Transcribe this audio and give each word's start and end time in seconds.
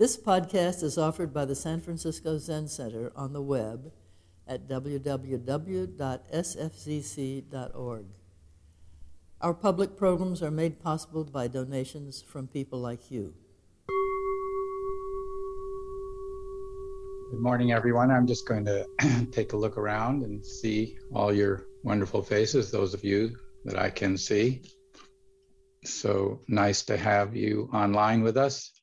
This 0.00 0.16
podcast 0.16 0.82
is 0.82 0.96
offered 0.96 1.34
by 1.34 1.44
the 1.44 1.54
San 1.54 1.82
Francisco 1.82 2.38
Zen 2.38 2.68
Center 2.68 3.12
on 3.14 3.34
the 3.34 3.42
web 3.42 3.92
at 4.48 4.66
www.sfzc.org. 4.66 5.26
Our 9.42 9.52
public 9.52 9.98
programs 9.98 10.42
are 10.42 10.50
made 10.50 10.80
possible 10.80 11.24
by 11.24 11.48
donations 11.48 12.22
from 12.22 12.46
people 12.46 12.78
like 12.78 13.10
you. 13.10 13.34
Good 17.30 17.40
morning, 17.40 17.72
everyone. 17.72 18.10
I'm 18.10 18.26
just 18.26 18.48
going 18.48 18.64
to 18.64 18.86
take 19.32 19.52
a 19.52 19.58
look 19.58 19.76
around 19.76 20.22
and 20.22 20.42
see 20.42 20.96
all 21.12 21.30
your 21.30 21.66
wonderful 21.84 22.22
faces, 22.22 22.70
those 22.70 22.94
of 22.94 23.04
you 23.04 23.36
that 23.66 23.78
I 23.78 23.90
can 23.90 24.16
see. 24.16 24.62
So 25.84 26.40
nice 26.48 26.84
to 26.84 26.96
have 26.96 27.36
you 27.36 27.68
online 27.74 28.22
with 28.22 28.38
us. 28.38 28.79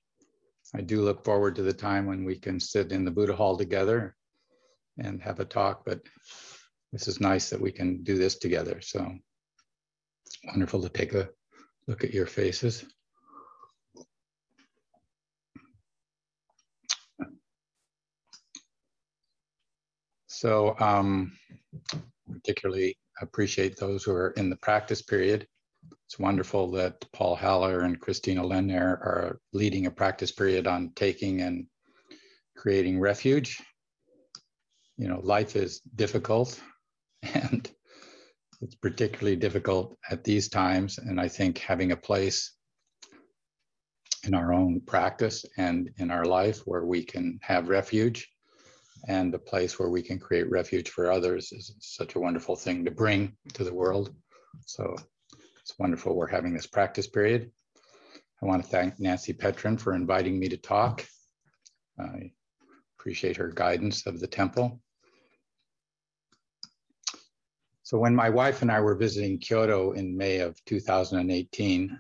I 0.76 0.82
do 0.82 1.02
look 1.02 1.24
forward 1.24 1.56
to 1.56 1.64
the 1.64 1.74
time 1.74 2.06
when 2.06 2.24
we 2.24 2.38
can 2.38 2.60
sit 2.60 2.92
in 2.92 3.06
the 3.06 3.12
Buddha 3.12 3.36
Hall 3.36 3.58
together 3.58 4.16
and 4.98 5.22
have 5.22 5.40
a 5.40 5.46
talk, 5.46 5.84
but 5.86 6.02
this 6.92 7.08
is 7.08 7.22
nice 7.22 7.50
that 7.50 7.62
we 7.62 7.72
can 7.72 8.04
do 8.04 8.18
this 8.18 8.38
together. 8.38 8.82
So 8.82 9.14
it's 10.26 10.38
wonderful 10.46 10.82
to 10.82 10.90
take 10.90 11.14
a 11.14 11.30
look 11.88 12.04
at 12.04 12.14
your 12.14 12.26
faces. 12.26 12.86
So 20.28 20.76
um, 20.80 21.32
particularly 22.32 22.98
appreciate 23.22 23.78
those 23.78 24.04
who 24.04 24.12
are 24.12 24.32
in 24.32 24.50
the 24.50 24.58
practice 24.58 25.02
period. 25.02 25.48
It's 26.06 26.20
wonderful 26.20 26.72
that 26.72 27.06
Paul 27.12 27.36
Haller 27.36 27.82
and 27.82 28.00
Christina 28.00 28.44
Lehnherr 28.44 28.94
are 29.02 29.40
leading 29.54 29.86
a 29.86 29.92
practice 29.92 30.32
period 30.32 30.68
on 30.68 30.92
taking 30.96 31.42
and 31.42 31.68
creating 32.56 33.00
refuge. 33.00 33.62
You 34.98 35.08
know, 35.10 35.20
life 35.22 35.56
is 35.56 35.82
difficult 35.96 36.60
and 37.34 37.70
it's 38.62 38.76
particularly 38.76 39.36
difficult 39.36 39.98
at 40.10 40.24
these 40.24 40.50
times. 40.50 40.98
And 40.98 41.20
I 41.20 41.28
think 41.28 41.58
having 41.60 41.92
a 41.92 41.98
place 41.98 42.54
in 44.24 44.34
our 44.34 44.54
own 44.54 44.82
practice 44.82 45.46
and 45.58 45.90
in 45.98 46.10
our 46.10 46.26
life 46.26 46.60
where 46.66 46.86
we 46.86 47.04
can 47.04 47.40
have 47.42 47.70
refuge 47.70 48.28
and 49.08 49.34
a 49.34 49.40
place 49.40 49.78
where 49.78 49.90
we 49.90 50.02
can 50.02 50.20
create 50.20 50.50
refuge 50.50 50.90
for 50.90 51.12
others 51.12 51.52
is 51.52 51.76
such 51.80 52.16
a 52.16 52.20
wonderful 52.20 52.56
thing 52.56 52.84
to 52.84 52.92
bring 52.92 53.36
to 53.54 53.64
the 53.64 53.74
world. 53.74 54.14
So 54.66 54.96
it's 55.68 55.78
wonderful 55.78 56.16
we're 56.16 56.28
having 56.28 56.54
this 56.54 56.66
practice 56.66 57.08
period. 57.08 57.52
I 58.42 58.46
want 58.46 58.64
to 58.64 58.70
thank 58.70 59.02
Nancy 59.02 59.34
Petrin 59.34 59.78
for 59.78 59.94
inviting 59.94 60.40
me 60.40 60.48
to 60.48 60.56
talk. 60.56 61.06
I 62.00 62.32
appreciate 62.98 63.36
her 63.36 63.50
guidance 63.50 64.06
of 64.08 64.22
the 64.22 64.28
temple. 64.28 64.80
So 67.84 67.98
when 67.98 68.16
my 68.16 68.30
wife 68.30 68.62
and 68.62 68.72
I 68.72 68.80
were 68.80 68.96
visiting 68.96 69.40
Kyoto 69.40 69.92
in 69.92 70.16
May 70.16 70.40
of 70.40 70.56
2018, 70.64 72.00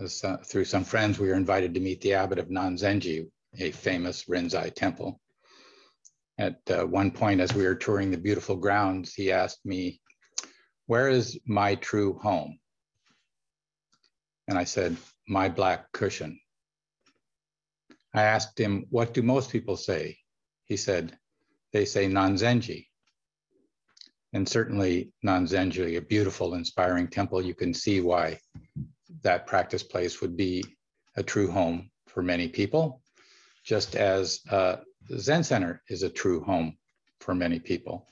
as, 0.00 0.24
uh, 0.24 0.38
through 0.38 0.64
some 0.64 0.82
friends, 0.82 1.16
we 1.20 1.28
were 1.28 1.34
invited 1.34 1.72
to 1.74 1.80
meet 1.80 2.00
the 2.00 2.14
abbot 2.14 2.40
of 2.40 2.48
Nanzenji, 2.48 3.28
a 3.60 3.70
famous 3.70 4.24
Rinzai 4.24 4.74
temple. 4.74 5.20
At 6.38 6.58
uh, 6.68 6.84
one 6.84 7.12
point, 7.12 7.40
as 7.40 7.54
we 7.54 7.64
were 7.64 7.76
touring 7.76 8.10
the 8.10 8.18
beautiful 8.18 8.56
grounds, 8.56 9.14
he 9.14 9.30
asked 9.30 9.64
me, 9.64 10.00
Where 10.86 11.08
is 11.08 11.38
my 11.46 11.76
true 11.76 12.18
home? 12.18 12.58
And 14.48 14.58
I 14.58 14.64
said, 14.64 14.96
My 15.28 15.48
black 15.48 15.92
cushion. 15.92 16.38
I 18.14 18.22
asked 18.22 18.58
him, 18.58 18.86
What 18.90 19.14
do 19.14 19.22
most 19.22 19.50
people 19.50 19.76
say? 19.76 20.18
He 20.64 20.76
said, 20.76 21.18
They 21.72 21.84
say 21.84 22.06
Nanzenji 22.06 22.86
and 24.34 24.48
certainly 24.48 25.12
Nanzenji, 25.24 25.96
a 25.96 26.02
beautiful, 26.02 26.54
inspiring 26.54 27.06
temple. 27.06 27.40
You 27.40 27.54
can 27.54 27.72
see 27.72 28.00
why 28.00 28.38
that 29.22 29.46
practice 29.46 29.84
place 29.84 30.20
would 30.20 30.36
be 30.36 30.64
a 31.16 31.22
true 31.22 31.50
home 31.50 31.90
for 32.08 32.20
many 32.20 32.48
people, 32.48 33.00
just 33.64 33.94
as 33.94 34.40
uh, 34.50 34.76
Zen 35.16 35.44
Center 35.44 35.82
is 35.88 36.02
a 36.02 36.10
true 36.10 36.42
home 36.42 36.76
for 37.20 37.32
many 37.34 37.60
people. 37.60 38.08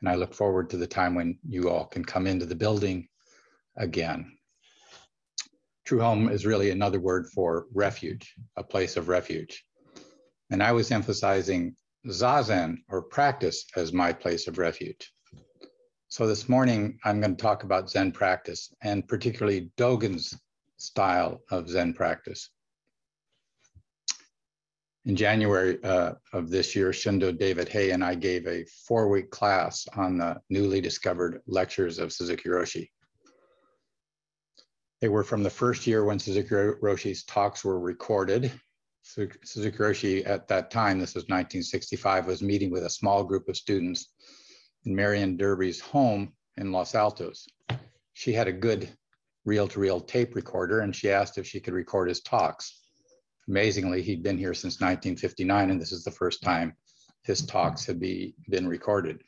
And 0.00 0.08
I 0.08 0.16
look 0.16 0.34
forward 0.34 0.70
to 0.70 0.76
the 0.76 0.88
time 0.88 1.14
when 1.14 1.38
you 1.48 1.70
all 1.70 1.86
can 1.86 2.04
come 2.04 2.26
into 2.26 2.46
the 2.46 2.56
building 2.56 3.08
again. 3.76 4.33
True 5.84 6.00
home 6.00 6.30
is 6.30 6.46
really 6.46 6.70
another 6.70 6.98
word 6.98 7.26
for 7.28 7.66
refuge, 7.74 8.34
a 8.56 8.64
place 8.64 8.96
of 8.96 9.08
refuge. 9.08 9.66
And 10.50 10.62
I 10.62 10.72
was 10.72 10.90
emphasizing 10.90 11.76
Zazen 12.08 12.78
or 12.88 13.02
practice 13.02 13.66
as 13.76 13.92
my 13.92 14.12
place 14.12 14.48
of 14.48 14.56
refuge. 14.56 15.12
So 16.08 16.26
this 16.26 16.48
morning, 16.48 16.98
I'm 17.04 17.20
going 17.20 17.36
to 17.36 17.42
talk 17.42 17.64
about 17.64 17.90
Zen 17.90 18.12
practice 18.12 18.72
and 18.82 19.06
particularly 19.06 19.70
Dogen's 19.76 20.34
style 20.78 21.42
of 21.50 21.68
Zen 21.68 21.92
practice. 21.92 22.48
In 25.04 25.16
January 25.16 25.82
uh, 25.84 26.14
of 26.32 26.48
this 26.48 26.74
year, 26.74 26.92
Shundo 26.92 27.36
David 27.36 27.68
Haye 27.68 27.90
and 27.90 28.02
I 28.02 28.14
gave 28.14 28.46
a 28.46 28.64
four 28.86 29.08
week 29.10 29.30
class 29.30 29.86
on 29.96 30.16
the 30.16 30.40
newly 30.48 30.80
discovered 30.80 31.42
lectures 31.46 31.98
of 31.98 32.10
Suzuki 32.10 32.48
Roshi. 32.48 32.88
They 35.04 35.08
were 35.08 35.22
from 35.22 35.42
the 35.42 35.50
first 35.50 35.86
year 35.86 36.02
when 36.02 36.18
Suzuki 36.18 36.54
Roshi's 36.54 37.24
talks 37.24 37.62
were 37.62 37.78
recorded. 37.78 38.50
Suzuki 39.02 39.76
Roshi 39.76 40.26
at 40.26 40.48
that 40.48 40.70
time, 40.70 40.98
this 40.98 41.14
was 41.14 41.24
1965, 41.24 42.26
was 42.26 42.40
meeting 42.40 42.70
with 42.70 42.84
a 42.84 42.88
small 42.88 43.22
group 43.22 43.46
of 43.50 43.54
students 43.58 44.14
in 44.86 44.96
Marian 44.96 45.36
Derby's 45.36 45.78
home 45.78 46.32
in 46.56 46.72
Los 46.72 46.94
Altos. 46.94 47.46
She 48.14 48.32
had 48.32 48.48
a 48.48 48.52
good 48.52 48.88
reel 49.44 49.68
to 49.68 49.78
reel 49.78 50.00
tape 50.00 50.34
recorder 50.34 50.80
and 50.80 50.96
she 50.96 51.10
asked 51.10 51.36
if 51.36 51.46
she 51.46 51.60
could 51.60 51.74
record 51.74 52.08
his 52.08 52.22
talks. 52.22 52.80
Amazingly, 53.46 54.00
he'd 54.00 54.22
been 54.22 54.38
here 54.38 54.54
since 54.54 54.80
1959, 54.80 55.68
and 55.68 55.78
this 55.78 55.92
is 55.92 56.02
the 56.02 56.10
first 56.10 56.42
time 56.42 56.74
his 57.24 57.44
talks 57.44 57.84
had 57.84 58.00
be, 58.00 58.36
been 58.48 58.66
recorded. 58.66 59.20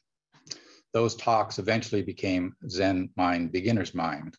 Those 0.95 1.17
talks 1.17 1.59
eventually 1.59 2.01
became 2.01 2.57
Zen 2.67 3.11
Mind, 3.15 3.53
Beginner's 3.53 3.93
Mind. 3.95 4.39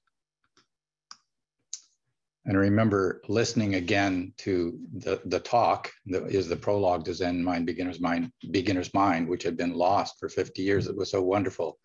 And 2.48 2.56
I 2.56 2.62
remember 2.62 3.22
listening 3.28 3.76
again 3.76 4.34
to 4.38 4.80
the, 4.94 5.22
the 5.26 5.42
talk 5.42 5.92
that 6.06 6.28
is 6.32 6.48
the 6.48 6.56
prologue 6.56 7.04
to 7.06 7.14
Zen 7.14 7.44
Mind, 7.44 7.66
Beginner's 7.66 8.00
Mind, 8.00 8.32
Beginner's 8.52 8.94
Mind, 8.94 9.28
which 9.28 9.44
had 9.44 9.58
been 9.58 9.74
lost 9.74 10.16
for 10.18 10.30
50 10.30 10.62
years. 10.62 10.88
It 10.88 10.96
was 10.96 11.12
so 11.12 11.22
wonderful 11.22 11.78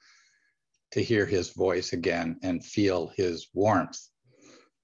to 0.92 1.02
hear 1.02 1.26
his 1.26 1.50
voice 1.50 1.92
again 1.92 2.38
and 2.44 2.64
feel 2.64 3.10
his 3.16 3.48
warmth. 3.54 3.98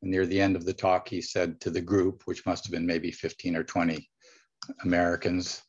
And 0.02 0.10
near 0.10 0.26
the 0.26 0.40
end 0.40 0.56
of 0.56 0.64
the 0.64 0.74
talk, 0.74 1.08
he 1.08 1.22
said 1.22 1.60
to 1.60 1.70
the 1.70 1.80
group, 1.80 2.22
which 2.24 2.44
must 2.44 2.64
have 2.64 2.72
been 2.72 2.86
maybe 2.86 3.12
15 3.12 3.54
or 3.54 3.62
20 3.62 4.10
Americans, 4.82 5.62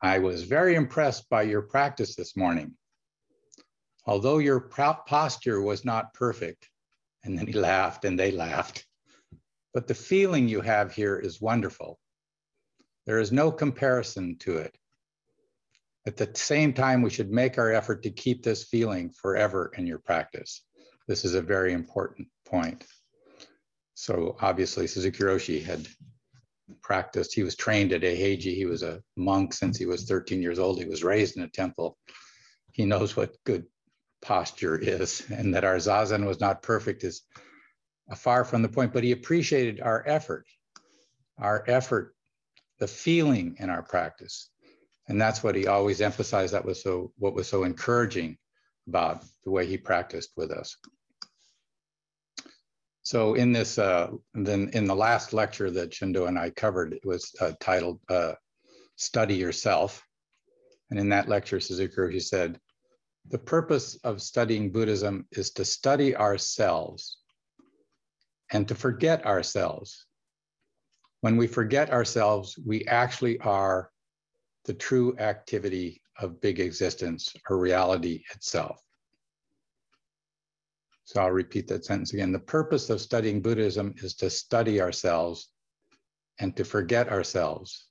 I 0.00 0.20
was 0.20 0.44
very 0.44 0.74
impressed 0.74 1.28
by 1.28 1.42
your 1.42 1.60
practice 1.60 2.16
this 2.16 2.34
morning. 2.34 2.72
Although 4.06 4.38
your 4.38 4.60
posture 4.60 5.60
was 5.60 5.84
not 5.84 6.14
perfect, 6.14 6.69
and 7.24 7.38
then 7.38 7.46
he 7.46 7.52
laughed 7.52 8.04
and 8.04 8.18
they 8.18 8.30
laughed. 8.30 8.86
But 9.72 9.86
the 9.86 9.94
feeling 9.94 10.48
you 10.48 10.60
have 10.60 10.92
here 10.92 11.18
is 11.18 11.40
wonderful. 11.40 11.98
There 13.06 13.20
is 13.20 13.32
no 13.32 13.52
comparison 13.52 14.36
to 14.40 14.58
it. 14.58 14.76
At 16.06 16.16
the 16.16 16.30
same 16.34 16.72
time, 16.72 17.02
we 17.02 17.10
should 17.10 17.30
make 17.30 17.58
our 17.58 17.72
effort 17.72 18.02
to 18.02 18.10
keep 18.10 18.42
this 18.42 18.64
feeling 18.64 19.10
forever 19.10 19.70
in 19.76 19.86
your 19.86 19.98
practice. 19.98 20.62
This 21.06 21.24
is 21.24 21.34
a 21.34 21.42
very 21.42 21.72
important 21.72 22.28
point. 22.46 22.84
So 23.94 24.36
obviously 24.40 24.86
Suzuki 24.86 25.22
Roshi 25.22 25.62
had 25.62 25.86
practiced, 26.82 27.34
he 27.34 27.42
was 27.42 27.54
trained 27.54 27.92
at 27.92 28.02
Eiheiji. 28.02 28.54
He 28.54 28.64
was 28.64 28.82
a 28.82 29.02
monk 29.16 29.52
since 29.52 29.76
he 29.76 29.86
was 29.86 30.04
13 30.04 30.40
years 30.40 30.58
old. 30.58 30.78
He 30.78 30.88
was 30.88 31.04
raised 31.04 31.36
in 31.36 31.42
a 31.42 31.48
temple. 31.48 31.98
He 32.72 32.86
knows 32.86 33.16
what 33.16 33.36
good 33.44 33.66
posture 34.22 34.76
is, 34.76 35.24
and 35.30 35.54
that 35.54 35.64
our 35.64 35.76
zazen 35.76 36.26
was 36.26 36.40
not 36.40 36.62
perfect 36.62 37.04
is 37.04 37.22
far 38.16 38.44
from 38.44 38.62
the 38.62 38.68
point, 38.68 38.92
but 38.92 39.04
he 39.04 39.12
appreciated 39.12 39.80
our 39.80 40.02
effort, 40.06 40.46
our 41.38 41.64
effort, 41.66 42.14
the 42.78 42.88
feeling 42.88 43.56
in 43.58 43.70
our 43.70 43.82
practice. 43.82 44.50
And 45.08 45.20
that's 45.20 45.42
what 45.42 45.54
he 45.54 45.66
always 45.66 46.00
emphasized. 46.00 46.54
That 46.54 46.64
was 46.64 46.82
so, 46.82 47.12
what 47.18 47.34
was 47.34 47.48
so 47.48 47.64
encouraging 47.64 48.36
about 48.86 49.24
the 49.44 49.50
way 49.50 49.66
he 49.66 49.76
practiced 49.76 50.30
with 50.36 50.50
us. 50.50 50.76
So 53.02 53.34
in 53.34 53.52
this, 53.52 53.78
uh, 53.78 54.10
then 54.34 54.70
in 54.72 54.84
the 54.86 54.94
last 54.94 55.32
lecture 55.32 55.70
that 55.70 55.90
Shundo 55.90 56.28
and 56.28 56.38
I 56.38 56.50
covered, 56.50 56.92
it 56.92 57.04
was 57.04 57.34
uh, 57.40 57.52
titled 57.60 57.98
uh, 58.08 58.34
Study 58.96 59.34
Yourself. 59.34 60.04
And 60.90 60.98
in 60.98 61.08
that 61.08 61.28
lecture, 61.28 61.60
Suzuki 61.60 62.12
he 62.12 62.20
said, 62.20 62.58
the 63.30 63.38
purpose 63.38 63.96
of 64.02 64.20
studying 64.20 64.70
Buddhism 64.72 65.24
is 65.30 65.50
to 65.52 65.64
study 65.64 66.16
ourselves 66.16 67.18
and 68.52 68.66
to 68.66 68.74
forget 68.74 69.24
ourselves. 69.24 70.04
When 71.20 71.36
we 71.36 71.46
forget 71.46 71.90
ourselves, 71.90 72.58
we 72.58 72.84
actually 72.86 73.38
are 73.40 73.90
the 74.64 74.74
true 74.74 75.16
activity 75.18 76.02
of 76.18 76.40
big 76.40 76.58
existence 76.58 77.32
or 77.48 77.58
reality 77.58 78.24
itself. 78.34 78.82
So 81.04 81.20
I'll 81.20 81.30
repeat 81.30 81.68
that 81.68 81.84
sentence 81.84 82.12
again. 82.12 82.32
The 82.32 82.38
purpose 82.40 82.90
of 82.90 83.00
studying 83.00 83.42
Buddhism 83.42 83.94
is 83.98 84.14
to 84.16 84.30
study 84.30 84.80
ourselves 84.80 85.50
and 86.40 86.56
to 86.56 86.64
forget 86.64 87.08
ourselves. 87.08 87.89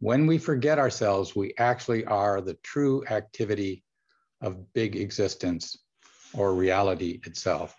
When 0.00 0.26
we 0.26 0.38
forget 0.38 0.78
ourselves, 0.78 1.36
we 1.36 1.52
actually 1.58 2.06
are 2.06 2.40
the 2.40 2.54
true 2.62 3.04
activity 3.10 3.84
of 4.40 4.72
big 4.72 4.96
existence 4.96 5.76
or 6.32 6.54
reality 6.54 7.20
itself. 7.24 7.76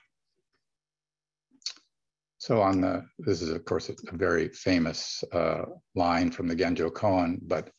So 2.38 2.62
on 2.62 2.82
the, 2.82 3.06
this 3.20 3.42
is 3.42 3.50
of 3.50 3.66
course 3.66 3.90
a 3.90 3.96
very 4.16 4.50
famous 4.50 5.24
uh, 5.32 5.64
line 5.96 6.32
from 6.32 6.48
the 6.48 6.56
Genjo 6.56 6.92
Koan, 6.92 7.40
but 7.42 7.72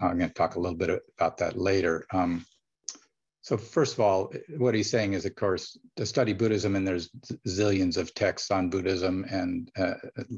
I'm 0.00 0.18
going 0.18 0.30
to 0.30 0.34
talk 0.34 0.56
a 0.56 0.60
little 0.60 0.76
bit 0.76 1.00
about 1.18 1.38
that 1.38 1.56
later. 1.56 2.06
Um, 2.12 2.44
so 3.42 3.56
first 3.56 3.94
of 3.94 4.00
all, 4.00 4.32
what 4.58 4.74
he's 4.74 4.90
saying 4.90 5.14
is, 5.14 5.24
of 5.24 5.34
course, 5.34 5.76
to 5.96 6.06
study 6.06 6.32
Buddhism, 6.32 6.76
and 6.76 6.86
there's 6.86 7.08
zillions 7.48 7.96
of 7.96 8.14
texts 8.14 8.50
on 8.50 8.70
Buddhism 8.70 9.24
and 9.30 9.70
uh, 9.78 9.94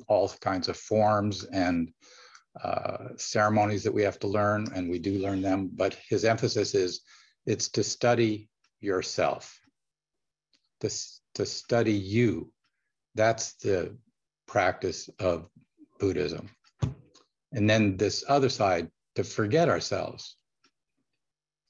all 0.08 0.30
kinds 0.40 0.68
of 0.68 0.76
forms 0.76 1.44
and 1.44 1.92
uh, 2.62 3.08
ceremonies 3.16 3.84
that 3.84 3.94
we 3.94 4.02
have 4.02 4.18
to 4.20 4.26
learn, 4.26 4.66
and 4.74 4.90
we 4.90 4.98
do 4.98 5.18
learn 5.18 5.42
them. 5.42 5.70
But 5.72 5.94
his 6.08 6.24
emphasis 6.24 6.74
is 6.74 7.00
it's 7.46 7.68
to 7.70 7.84
study 7.84 8.48
yourself, 8.80 9.58
to, 10.80 10.90
to 11.34 11.46
study 11.46 11.94
you. 11.94 12.52
That's 13.14 13.54
the 13.54 13.96
practice 14.46 15.08
of 15.18 15.48
Buddhism. 15.98 16.50
And 17.52 17.68
then 17.68 17.96
this 17.96 18.24
other 18.28 18.48
side, 18.48 18.90
to 19.14 19.24
forget 19.24 19.68
ourselves 19.68 20.36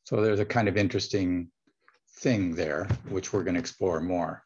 so 0.04 0.20
there's 0.20 0.40
a 0.40 0.44
kind 0.44 0.68
of 0.68 0.76
interesting 0.76 1.48
thing 2.18 2.54
there, 2.54 2.86
which 3.08 3.32
we're 3.32 3.44
going 3.44 3.54
to 3.54 3.60
explore 3.60 4.00
more. 4.00 4.44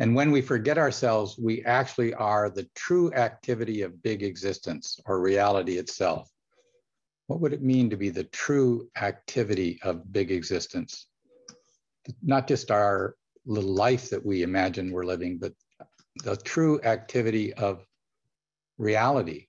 And 0.00 0.14
when 0.14 0.30
we 0.30 0.40
forget 0.40 0.78
ourselves, 0.78 1.36
we 1.38 1.62
actually 1.64 2.14
are 2.14 2.48
the 2.48 2.66
true 2.74 3.12
activity 3.12 3.82
of 3.82 4.02
big 4.02 4.22
existence 4.22 4.98
or 5.04 5.20
reality 5.20 5.76
itself. 5.76 6.30
What 7.26 7.40
would 7.40 7.52
it 7.52 7.62
mean 7.62 7.90
to 7.90 7.98
be 7.98 8.08
the 8.08 8.24
true 8.24 8.88
activity 8.96 9.78
of 9.82 10.10
big 10.10 10.32
existence? 10.32 11.06
Not 12.22 12.48
just 12.48 12.70
our 12.70 13.14
little 13.44 13.74
life 13.74 14.08
that 14.08 14.24
we 14.24 14.42
imagine 14.42 14.90
we're 14.90 15.04
living, 15.04 15.36
but 15.36 15.52
the 16.24 16.36
true 16.36 16.80
activity 16.82 17.52
of 17.52 17.84
reality, 18.78 19.48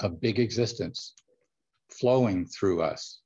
of 0.00 0.20
big 0.20 0.40
existence 0.40 1.14
flowing 1.88 2.46
through 2.46 2.82
us. 2.82 3.21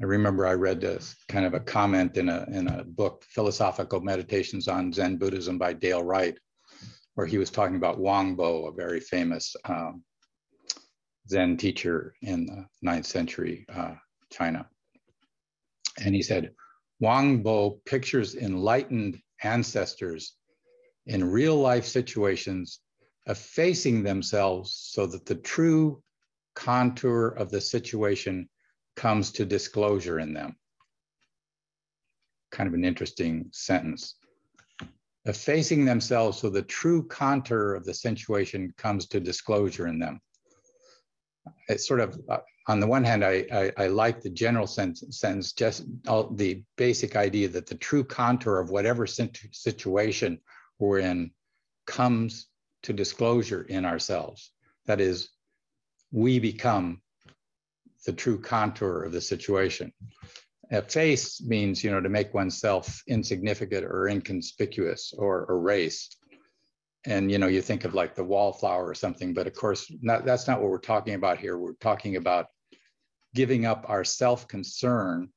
I 0.00 0.04
remember 0.04 0.46
I 0.46 0.54
read 0.54 0.82
a 0.84 0.98
kind 1.28 1.44
of 1.44 1.52
a 1.52 1.60
comment 1.60 2.16
in 2.16 2.30
a, 2.30 2.46
in 2.50 2.68
a 2.68 2.84
book, 2.84 3.22
Philosophical 3.28 4.00
Meditations 4.00 4.66
on 4.66 4.94
Zen 4.94 5.18
Buddhism 5.18 5.58
by 5.58 5.74
Dale 5.74 6.02
Wright, 6.02 6.38
where 7.16 7.26
he 7.26 7.36
was 7.36 7.50
talking 7.50 7.76
about 7.76 7.98
Huangbo, 7.98 8.66
a 8.66 8.72
very 8.72 9.00
famous 9.00 9.54
um, 9.66 10.02
Zen 11.28 11.58
teacher 11.58 12.14
in 12.22 12.46
the 12.46 12.64
ninth 12.80 13.04
century 13.04 13.66
uh, 13.68 13.94
China. 14.32 14.66
And 16.02 16.14
he 16.14 16.22
said, 16.22 16.52
Huangbo 17.02 17.84
pictures 17.84 18.36
enlightened 18.36 19.20
ancestors 19.42 20.34
in 21.04 21.30
real 21.30 21.56
life 21.56 21.84
situations 21.84 22.80
effacing 23.26 24.02
themselves 24.02 24.74
so 24.92 25.06
that 25.06 25.26
the 25.26 25.34
true 25.34 26.02
contour 26.54 27.28
of 27.28 27.50
the 27.50 27.60
situation 27.60 28.48
comes 28.96 29.32
to 29.32 29.44
disclosure 29.44 30.18
in 30.18 30.34
them. 30.34 30.56
Kind 32.50 32.68
of 32.68 32.74
an 32.74 32.84
interesting 32.84 33.46
sentence. 33.52 34.16
Effacing 35.26 35.84
themselves 35.84 36.38
so 36.38 36.48
the 36.48 36.62
true 36.62 37.06
contour 37.06 37.74
of 37.74 37.84
the 37.84 37.94
situation 37.94 38.72
comes 38.76 39.06
to 39.06 39.20
disclosure 39.20 39.86
in 39.86 39.98
them. 39.98 40.20
It's 41.68 41.86
sort 41.86 42.00
of, 42.00 42.18
uh, 42.28 42.38
on 42.68 42.80
the 42.80 42.86
one 42.86 43.04
hand, 43.04 43.24
I, 43.24 43.44
I, 43.52 43.72
I 43.76 43.86
like 43.88 44.20
the 44.20 44.30
general 44.30 44.66
sense, 44.66 45.04
sense, 45.10 45.52
just 45.52 45.84
all, 46.06 46.30
the 46.30 46.62
basic 46.76 47.16
idea 47.16 47.48
that 47.48 47.66
the 47.66 47.74
true 47.74 48.04
contour 48.04 48.58
of 48.58 48.70
whatever 48.70 49.06
situation 49.06 50.40
we're 50.78 51.00
in 51.00 51.30
comes 51.86 52.46
to 52.82 52.92
disclosure 52.92 53.62
in 53.62 53.84
ourselves. 53.84 54.52
That 54.86 55.00
is, 55.00 55.30
we 56.12 56.38
become 56.38 57.02
the 58.06 58.12
true 58.12 58.40
contour 58.40 59.02
of 59.02 59.12
the 59.12 59.20
situation. 59.20 59.92
Efface 60.70 61.42
means, 61.42 61.82
you 61.82 61.90
know, 61.90 62.00
to 62.00 62.08
make 62.08 62.32
oneself 62.32 63.02
insignificant 63.08 63.84
or 63.84 64.08
inconspicuous 64.08 65.12
or 65.16 65.46
erase. 65.50 66.16
And, 67.04 67.30
you 67.30 67.38
know, 67.38 67.48
you 67.48 67.60
think 67.60 67.84
of 67.84 67.94
like 67.94 68.14
the 68.14 68.24
wallflower 68.24 68.86
or 68.86 68.94
something, 68.94 69.34
but 69.34 69.46
of 69.46 69.54
course, 69.54 69.90
not, 70.00 70.24
that's 70.24 70.46
not 70.46 70.60
what 70.60 70.70
we're 70.70 70.78
talking 70.78 71.14
about 71.14 71.38
here. 71.38 71.58
We're 71.58 71.72
talking 71.74 72.16
about 72.16 72.46
giving 73.34 73.66
up 73.66 73.86
our 73.88 74.04
self 74.04 74.46
concern, 74.46 75.30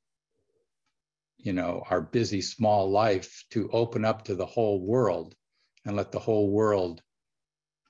you 1.38 1.52
know, 1.52 1.82
our 1.90 2.00
busy 2.00 2.40
small 2.40 2.90
life 2.90 3.44
to 3.50 3.68
open 3.70 4.04
up 4.04 4.24
to 4.24 4.34
the 4.34 4.46
whole 4.46 4.80
world 4.80 5.34
and 5.84 5.96
let 5.96 6.12
the 6.12 6.18
whole 6.18 6.50
world 6.50 7.02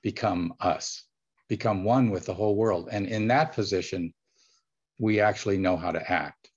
become 0.01 0.53
us, 0.59 1.03
become 1.47 1.83
one 1.83 2.09
with 2.09 2.25
the 2.25 2.33
whole 2.33 2.55
world. 2.55 2.89
And 2.91 3.07
in 3.07 3.27
that 3.27 3.53
position, 3.53 4.13
we 4.97 5.19
actually 5.19 5.57
know 5.57 5.77
how 5.77 5.91
to 5.91 6.11
act. 6.11 6.49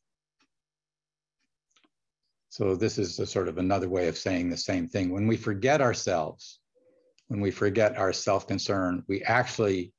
So 2.50 2.75
this 2.75 2.99
is 2.99 3.19
a 3.19 3.26
sort 3.26 3.49
of 3.49 3.58
another 3.58 3.88
way 3.88 4.08
of 4.08 4.17
saying 4.17 4.50
the 4.50 4.56
same 4.56 4.88
thing. 4.88 5.11
When 5.11 5.26
we 5.26 5.37
forget 5.37 5.81
ourselves, 5.81 6.61
when 7.29 7.40
we 7.40 7.50
forget 7.50 7.96
our 7.96 8.12
self-concern, 8.12 9.05
we 9.06 9.23
actually 9.23 9.93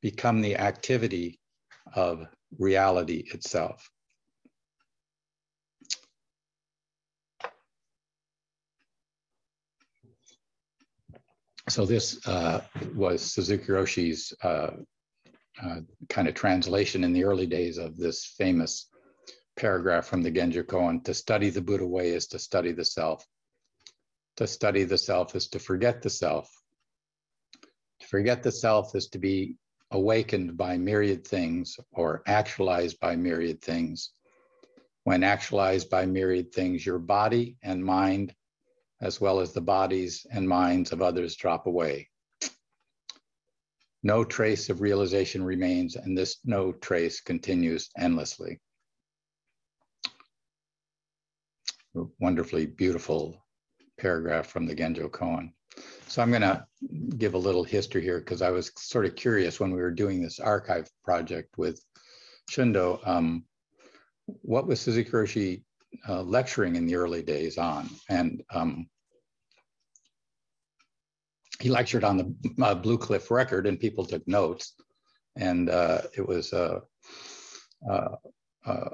become 0.00 0.40
the 0.40 0.56
activity 0.56 1.40
of 1.94 2.26
reality 2.58 3.24
itself. 3.32 3.90
So 11.68 11.84
this 11.84 12.26
uh, 12.26 12.62
was 12.94 13.22
Suzuki 13.22 13.72
Roshi's 13.72 14.32
uh, 14.42 14.70
uh, 15.62 15.80
kind 16.08 16.28
of 16.28 16.34
translation 16.34 17.04
in 17.04 17.12
the 17.12 17.24
early 17.24 17.46
days 17.46 17.78
of 17.78 17.96
this 17.96 18.24
famous 18.24 18.88
paragraph 19.56 20.06
from 20.06 20.22
the 20.22 20.30
Genjo 20.30 20.64
Koan 20.64 21.02
to 21.04 21.14
study 21.14 21.50
the 21.50 21.60
Buddha 21.60 21.86
way 21.86 22.10
is 22.10 22.26
to 22.28 22.38
study 22.38 22.72
the 22.72 22.84
self. 22.84 23.26
To 24.36 24.46
study 24.46 24.84
the 24.84 24.98
self 24.98 25.34
is 25.34 25.48
to 25.48 25.58
forget 25.58 26.00
the 26.00 26.10
self. 26.10 26.48
To 28.00 28.06
forget 28.06 28.42
the 28.42 28.52
self 28.52 28.94
is 28.94 29.08
to 29.08 29.18
be 29.18 29.56
awakened 29.90 30.56
by 30.56 30.76
myriad 30.76 31.26
things 31.26 31.76
or 31.92 32.22
actualized 32.26 33.00
by 33.00 33.16
myriad 33.16 33.60
things. 33.60 34.12
When 35.04 35.24
actualized 35.24 35.90
by 35.90 36.06
myriad 36.06 36.52
things, 36.52 36.86
your 36.86 36.98
body 36.98 37.56
and 37.62 37.84
mind, 37.84 38.34
as 39.00 39.20
well 39.20 39.40
as 39.40 39.52
the 39.52 39.60
bodies 39.60 40.26
and 40.30 40.48
minds 40.48 40.92
of 40.92 41.02
others, 41.02 41.34
drop 41.34 41.66
away 41.66 42.07
no 44.02 44.24
trace 44.24 44.70
of 44.70 44.80
realization 44.80 45.42
remains, 45.42 45.96
and 45.96 46.16
this 46.16 46.38
no 46.44 46.72
trace 46.72 47.20
continues 47.20 47.90
endlessly. 47.98 48.60
Wonderfully 52.20 52.66
beautiful 52.66 53.44
paragraph 53.98 54.46
from 54.46 54.66
the 54.66 54.74
Genjo 54.74 55.10
Koan. 55.10 55.52
So 56.06 56.22
I'm 56.22 56.30
going 56.30 56.42
to 56.42 56.64
give 57.16 57.34
a 57.34 57.38
little 57.38 57.64
history 57.64 58.02
here 58.02 58.18
because 58.18 58.42
I 58.42 58.50
was 58.50 58.72
sort 58.76 59.04
of 59.04 59.16
curious 59.16 59.60
when 59.60 59.72
we 59.72 59.80
were 59.80 59.90
doing 59.90 60.22
this 60.22 60.40
archive 60.40 60.88
project 61.04 61.58
with 61.58 61.82
Shundo, 62.50 63.06
um, 63.06 63.44
what 64.26 64.66
was 64.66 64.80
Suzuki 64.80 65.10
Roshi 65.10 65.62
uh, 66.08 66.22
lecturing 66.22 66.76
in 66.76 66.86
the 66.86 66.96
early 66.96 67.22
days 67.22 67.58
on? 67.58 67.88
And 68.08 68.42
um, 68.52 68.88
he 71.58 71.68
lectured 71.68 72.04
on 72.04 72.16
the 72.16 72.64
uh, 72.64 72.74
Blue 72.74 72.98
Cliff 72.98 73.30
record 73.30 73.66
and 73.66 73.80
people 73.80 74.04
took 74.04 74.26
notes. 74.28 74.74
And 75.36 75.70
uh, 75.70 76.02
it 76.16 76.26
was 76.26 76.52
uh, 76.52 76.80
uh, 77.88 78.16
uh 78.66 78.90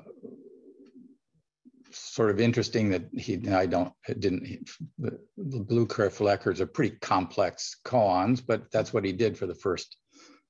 sort 1.90 2.30
of 2.30 2.40
interesting 2.40 2.90
that 2.90 3.04
he, 3.16 3.48
I 3.48 3.66
don't, 3.66 3.92
didn't, 4.18 4.44
he, 4.46 4.60
the, 4.98 5.18
the 5.36 5.60
Blue 5.60 5.86
Cliff 5.86 6.20
records 6.20 6.60
are 6.60 6.66
pretty 6.66 6.96
complex 6.96 7.76
koans, 7.84 8.42
but 8.44 8.70
that's 8.72 8.92
what 8.92 9.04
he 9.04 9.12
did 9.12 9.38
for 9.38 9.46
the 9.46 9.54
first 9.54 9.96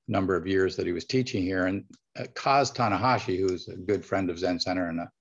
number 0.07 0.35
of 0.35 0.47
years 0.47 0.75
that 0.75 0.87
he 0.87 0.91
was 0.91 1.05
teaching 1.05 1.43
here. 1.43 1.65
And 1.67 1.83
uh, 2.17 2.23
Kaz 2.33 2.73
Tanahashi, 2.73 3.37
who's 3.37 3.67
a 3.67 3.75
good 3.75 4.03
friend 4.03 4.29
of 4.29 4.39
Zen 4.39 4.59
Center 4.59 4.89
and 4.89 5.01
a 5.01 5.11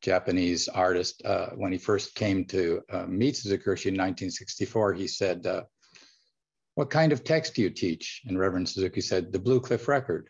Japanese 0.00 0.68
artist, 0.68 1.22
when 1.54 1.70
he 1.70 1.78
first 1.78 2.16
came 2.16 2.44
to 2.46 2.82
meet 3.06 3.36
Suzuki 3.36 3.88
in 3.88 3.94
1964, 3.94 4.94
he 4.94 5.06
said, 5.06 5.46
What 6.74 6.90
kind 6.90 7.12
of 7.12 7.24
text 7.24 7.54
do 7.54 7.62
you 7.62 7.70
teach? 7.70 8.22
And 8.26 8.38
Reverend 8.38 8.68
Suzuki 8.68 9.00
said, 9.00 9.30
The 9.30 9.38
Blue 9.38 9.60
Cliff 9.60 9.88
Record. 9.88 10.28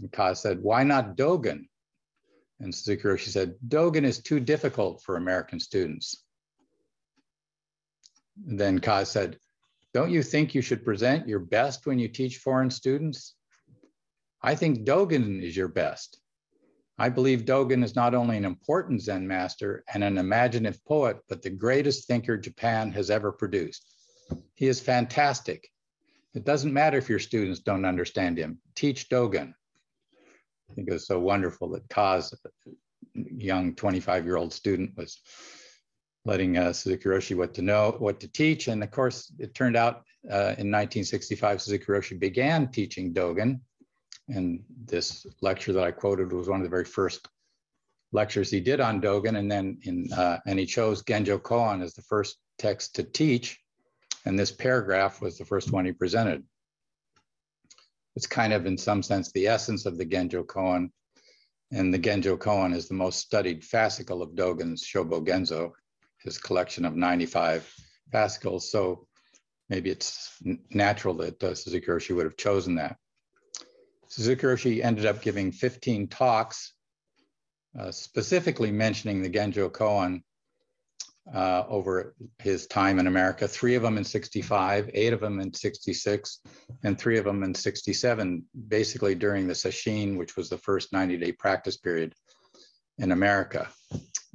And 0.00 0.10
Ka 0.12 0.34
said, 0.34 0.62
Why 0.62 0.84
not 0.84 1.16
Dogen? 1.16 1.66
And 2.60 2.74
Suzuki 2.74 3.02
Roshi 3.02 3.28
said, 3.28 3.56
Dogen 3.66 4.04
is 4.04 4.22
too 4.22 4.38
difficult 4.38 5.02
for 5.02 5.16
American 5.16 5.58
students. 5.58 6.24
And 8.48 8.58
then 8.58 8.78
Ka 8.78 9.04
said, 9.04 9.38
Don't 9.92 10.12
you 10.12 10.22
think 10.22 10.54
you 10.54 10.62
should 10.62 10.84
present 10.84 11.28
your 11.28 11.40
best 11.40 11.86
when 11.86 11.98
you 11.98 12.08
teach 12.08 12.38
foreign 12.38 12.70
students? 12.70 13.34
I 14.40 14.54
think 14.54 14.86
Dogen 14.86 15.42
is 15.42 15.56
your 15.56 15.68
best. 15.68 16.20
I 16.96 17.08
believe 17.08 17.44
Dogen 17.44 17.82
is 17.82 17.96
not 17.96 18.14
only 18.14 18.36
an 18.36 18.44
important 18.44 19.02
Zen 19.02 19.26
master 19.26 19.82
and 19.92 20.04
an 20.04 20.16
imaginative 20.16 20.84
poet, 20.84 21.18
but 21.28 21.42
the 21.42 21.50
greatest 21.50 22.06
thinker 22.06 22.36
Japan 22.36 22.92
has 22.92 23.10
ever 23.10 23.32
produced. 23.32 23.84
He 24.54 24.66
is 24.66 24.80
fantastic. 24.80 25.68
It 26.34 26.44
doesn't 26.44 26.72
matter 26.72 26.98
if 26.98 27.08
your 27.08 27.18
students 27.18 27.60
don't 27.60 27.84
understand 27.84 28.38
him. 28.38 28.58
Teach 28.74 29.08
Dogen. 29.08 29.54
I 30.70 30.74
think 30.74 30.88
it 30.88 30.92
was 30.92 31.06
so 31.06 31.20
wonderful 31.20 31.70
that 31.70 31.88
Ka's 31.88 32.34
young 33.14 33.74
25 33.74 34.24
year 34.24 34.36
old 34.36 34.52
student 34.52 34.96
was 34.96 35.20
letting 36.24 36.56
uh, 36.56 36.72
Suzuki 36.72 37.08
Roshi 37.08 37.36
what 37.36 37.54
to 37.54 37.62
know, 37.62 37.94
what 37.98 38.18
to 38.20 38.28
teach. 38.28 38.68
And 38.68 38.82
of 38.82 38.90
course, 38.90 39.32
it 39.38 39.54
turned 39.54 39.76
out 39.76 40.04
uh, 40.30 40.56
in 40.58 40.70
1965, 40.70 41.62
Suzuki 41.62 41.84
Roshi 41.84 42.18
began 42.18 42.70
teaching 42.70 43.12
Dogen 43.12 43.60
and 44.28 44.64
this 44.86 45.26
lecture 45.42 45.72
that 45.72 45.84
I 45.84 45.90
quoted 45.90 46.32
was 46.32 46.48
one 46.48 46.60
of 46.60 46.64
the 46.64 46.70
very 46.70 46.84
first 46.84 47.28
lectures 48.12 48.50
he 48.50 48.60
did 48.60 48.80
on 48.80 49.00
Dogen. 49.00 49.38
And 49.38 49.50
then 49.50 49.78
in, 49.82 50.10
uh, 50.12 50.38
and 50.46 50.58
he 50.58 50.66
chose 50.66 51.02
Genjo 51.02 51.38
Koan 51.38 51.82
as 51.82 51.94
the 51.94 52.02
first 52.02 52.38
text 52.58 52.94
to 52.96 53.02
teach. 53.02 53.60
And 54.24 54.38
this 54.38 54.52
paragraph 54.52 55.20
was 55.20 55.36
the 55.36 55.44
first 55.44 55.72
one 55.72 55.84
he 55.84 55.92
presented. 55.92 56.42
It's 58.16 58.26
kind 58.26 58.52
of, 58.52 58.64
in 58.66 58.78
some 58.78 59.02
sense, 59.02 59.32
the 59.32 59.48
essence 59.48 59.86
of 59.86 59.98
the 59.98 60.06
Genjo 60.06 60.46
Koan. 60.46 60.90
And 61.72 61.92
the 61.92 61.98
Genjo 61.98 62.38
Koan 62.38 62.74
is 62.74 62.88
the 62.88 62.94
most 62.94 63.18
studied 63.18 63.62
fascicle 63.62 64.22
of 64.22 64.30
Dogen's 64.30 64.84
Shobo 64.84 65.26
Genzo, 65.26 65.72
his 66.22 66.38
collection 66.38 66.84
of 66.84 66.94
95 66.94 67.70
fascicles. 68.12 68.70
So 68.70 69.06
maybe 69.68 69.90
it's 69.90 70.38
natural 70.70 71.14
that 71.14 71.42
uh, 71.42 71.54
Suzuki 71.54 71.86
Roshi 71.86 72.14
would 72.14 72.24
have 72.24 72.36
chosen 72.36 72.76
that. 72.76 72.96
Suzuki 74.08 74.42
Roshi 74.42 74.84
ended 74.84 75.06
up 75.06 75.22
giving 75.22 75.50
15 75.50 76.08
talks, 76.08 76.74
uh, 77.78 77.90
specifically 77.90 78.70
mentioning 78.70 79.22
the 79.22 79.30
Genjo 79.30 79.70
Koan 79.70 80.22
uh, 81.32 81.64
over 81.68 82.14
his 82.38 82.66
time 82.66 82.98
in 82.98 83.06
America, 83.06 83.48
three 83.48 83.74
of 83.74 83.82
them 83.82 83.96
in 83.96 84.04
65, 84.04 84.90
eight 84.92 85.12
of 85.12 85.20
them 85.20 85.40
in 85.40 85.52
66, 85.52 86.40
and 86.82 86.98
three 86.98 87.18
of 87.18 87.24
them 87.24 87.42
in 87.42 87.54
67, 87.54 88.44
basically 88.68 89.14
during 89.14 89.46
the 89.46 89.54
Sesshin, 89.54 90.18
which 90.18 90.36
was 90.36 90.48
the 90.48 90.58
first 90.58 90.92
90 90.92 91.16
day 91.18 91.32
practice 91.32 91.76
period 91.76 92.14
in 92.98 93.12
America 93.12 93.68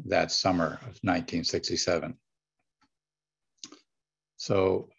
that 0.05 0.31
summer 0.31 0.65
of 0.81 0.97
1967. 1.03 2.17
So 4.37 4.89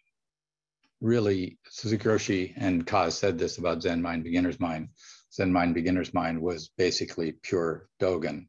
really, 1.01 1.57
Suzuki 1.69 2.07
Roshi 2.07 2.53
and 2.55 2.85
Kaz 2.85 3.13
said 3.13 3.37
this 3.37 3.57
about 3.57 3.81
Zen 3.81 4.01
Mind, 4.01 4.23
Beginner's 4.23 4.59
Mind. 4.59 4.89
Zen 5.33 5.51
Mind, 5.51 5.73
Beginner's 5.73 6.13
Mind 6.13 6.41
was 6.41 6.69
basically 6.77 7.33
pure 7.41 7.87
Dogen. 7.99 8.47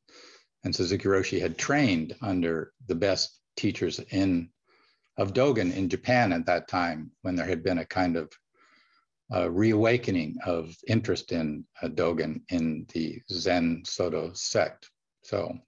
And 0.64 0.74
Suzuki 0.74 1.04
Roshi 1.08 1.40
had 1.40 1.58
trained 1.58 2.14
under 2.22 2.72
the 2.86 2.94
best 2.94 3.40
teachers 3.56 3.98
in 4.10 4.50
of 5.18 5.34
Dogen 5.34 5.74
in 5.74 5.88
Japan 5.88 6.32
at 6.32 6.46
that 6.46 6.68
time, 6.68 7.10
when 7.20 7.36
there 7.36 7.46
had 7.46 7.62
been 7.62 7.78
a 7.78 7.84
kind 7.84 8.16
of 8.16 8.32
reawakening 9.50 10.36
of 10.46 10.74
interest 10.86 11.32
in 11.32 11.64
uh, 11.82 11.88
Dogen 11.88 12.40
in 12.50 12.86
the 12.92 13.20
Zen 13.30 13.82
Soto 13.84 14.32
sect. 14.34 14.90
So 15.22 15.58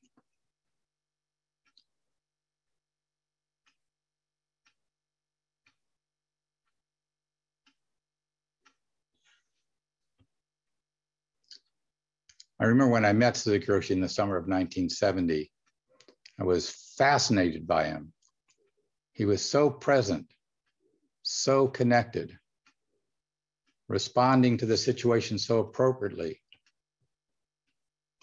I 12.65 12.69
remember 12.69 12.93
when 12.93 13.05
I 13.05 13.13
met 13.13 13.37
Suzuki 13.37 13.67
Roshi 13.67 13.91
in 13.91 14.01
the 14.01 14.09
summer 14.09 14.39
of 14.39 14.45
1970, 14.45 15.53
I 16.41 16.45
was 16.45 16.71
fascinated 16.97 17.67
by 17.67 17.85
him. 17.85 18.15
He 19.13 19.27
was 19.27 19.43
so 19.45 19.69
present, 19.69 20.27
so 21.23 21.69
connected, 21.69 22.39
responding 23.87 24.57
to 24.57 24.67
the 24.67 24.79
situation 24.79 25.39
so 25.39 25.59
appropriately. 25.59 26.41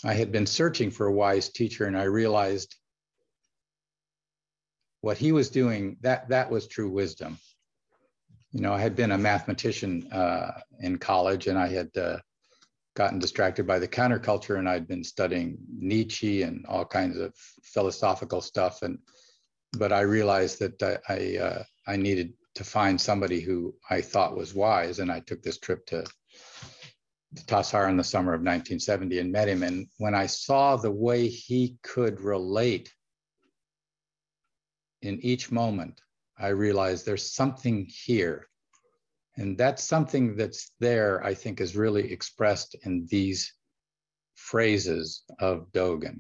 I 0.04 0.14
had 0.14 0.32
been 0.32 0.48
searching 0.48 0.90
for 0.90 1.06
a 1.06 1.14
wise 1.14 1.50
teacher 1.50 1.86
and 1.86 1.96
I 1.96 2.06
realized 2.06 2.76
what 5.02 5.20
he 5.20 5.32
was 5.34 5.52
doing, 5.52 5.98
that, 6.02 6.30
that 6.30 6.50
was 6.50 6.66
true 6.66 6.90
wisdom. 6.90 7.38
You 8.54 8.62
know, 8.62 8.74
I 8.74 8.80
had 8.80 8.96
been 8.96 9.12
a 9.12 9.20
mathematician 9.20 10.12
uh, 10.12 10.62
in 10.80 10.98
college 10.98 11.46
and 11.46 11.60
I 11.60 11.68
had 11.68 11.96
uh, 11.96 12.18
gotten 12.96 13.20
distracted 13.20 13.66
by 13.66 13.80
the 13.80 13.88
counterculture 13.88 14.60
and 14.60 14.68
I'd 14.68 14.88
been 14.88 15.04
studying 15.04 15.58
Nietzsche 15.70 16.44
and 16.44 16.66
all 16.66 16.86
kinds 16.86 17.18
of 17.18 17.34
philosophical 17.64 18.42
stuff. 18.42 18.82
And 18.82 19.00
but 19.78 19.94
I 19.94 20.02
realized 20.02 20.60
that 20.60 20.84
I 20.84 21.14
I, 21.14 21.38
uh, 21.38 21.64
I 21.88 21.96
needed 21.96 22.34
to 22.56 22.64
find 22.64 23.00
somebody 23.00 23.40
who 23.40 23.74
I 23.90 24.02
thought 24.02 24.36
was 24.36 24.54
wise, 24.54 25.00
and 25.00 25.12
I 25.12 25.22
took 25.22 25.42
this 25.42 25.58
trip 25.58 25.86
to, 25.88 26.04
to 26.04 27.46
Tassajara 27.46 27.90
in 27.90 27.98
the 27.98 28.04
summer 28.04 28.34
of 28.34 28.42
1970 28.42 29.20
and 29.20 29.32
met 29.32 29.48
him. 29.48 29.64
And 29.64 29.88
when 29.98 30.14
I 30.14 30.26
saw 30.26 30.76
the 30.76 30.92
way 30.92 31.28
he 31.28 31.78
could 31.82 32.20
relate 32.20 32.94
in 35.02 35.20
each 35.22 35.52
moment, 35.52 36.02
I 36.38 36.50
realized 36.50 37.06
there's 37.06 37.34
something 37.34 37.88
here 37.90 38.48
and 39.38 39.58
that's 39.58 39.84
something 39.84 40.36
that's 40.36 40.72
there, 40.80 41.24
I 41.24 41.34
think, 41.34 41.62
is 41.62 41.76
really 41.76 42.12
expressed 42.12 42.76
in 42.84 43.08
these 43.10 43.54
phrases 44.36 45.24
of 45.40 45.72
Dogen. 45.72 46.20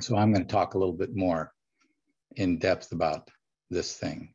So 0.00 0.16
I'm 0.16 0.32
going 0.32 0.46
to 0.46 0.52
talk 0.52 0.74
a 0.74 0.78
little 0.78 0.94
bit 0.94 1.14
more 1.14 1.52
in 2.36 2.58
depth 2.58 2.92
about 2.92 3.28
this 3.68 3.96
thing. 3.96 4.34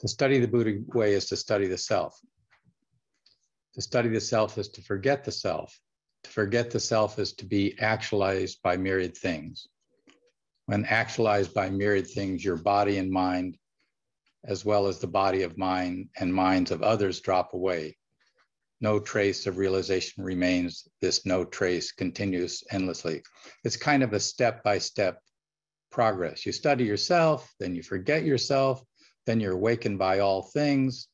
To 0.00 0.08
study 0.08 0.38
the 0.38 0.48
Buddha 0.48 0.80
way 0.94 1.14
is 1.14 1.26
to 1.26 1.36
study 1.36 1.66
the 1.66 1.78
self. 1.78 2.18
To 3.74 3.82
study 3.82 4.08
the 4.08 4.20
self 4.20 4.58
is 4.58 4.68
to 4.70 4.82
forget 4.82 5.24
the 5.24 5.32
self. 5.32 5.76
To 6.24 6.30
forget 6.30 6.70
the 6.70 6.80
self 6.80 7.18
is 7.18 7.32
to 7.34 7.46
be 7.46 7.78
actualized 7.80 8.62
by 8.62 8.76
myriad 8.76 9.16
things. 9.16 9.66
When 10.66 10.84
actualized 10.84 11.52
by 11.54 11.70
myriad 11.70 12.06
things, 12.06 12.44
your 12.44 12.56
body 12.56 12.98
and 12.98 13.10
mind 13.10 13.58
as 14.46 14.64
well 14.64 14.86
as 14.86 14.98
the 14.98 15.06
body 15.06 15.42
of 15.42 15.58
mind 15.58 16.08
and 16.18 16.32
minds 16.32 16.70
of 16.70 16.82
others 16.82 17.20
drop 17.20 17.54
away. 17.54 17.96
No 18.80 18.98
trace 18.98 19.46
of 19.46 19.56
realization 19.56 20.22
remains. 20.24 20.86
This 21.00 21.24
no 21.24 21.44
trace 21.44 21.92
continues 21.92 22.62
endlessly. 22.70 23.22
It's 23.64 23.76
kind 23.76 24.02
of 24.02 24.12
a 24.12 24.20
step 24.20 24.62
by 24.62 24.78
step 24.78 25.20
progress. 25.90 26.44
You 26.44 26.52
study 26.52 26.84
yourself, 26.84 27.50
then 27.60 27.74
you 27.74 27.82
forget 27.82 28.24
yourself, 28.24 28.82
then 29.26 29.40
you're 29.40 29.52
awakened 29.52 29.98
by 29.98 30.18
all 30.18 30.42
things. 30.42 31.08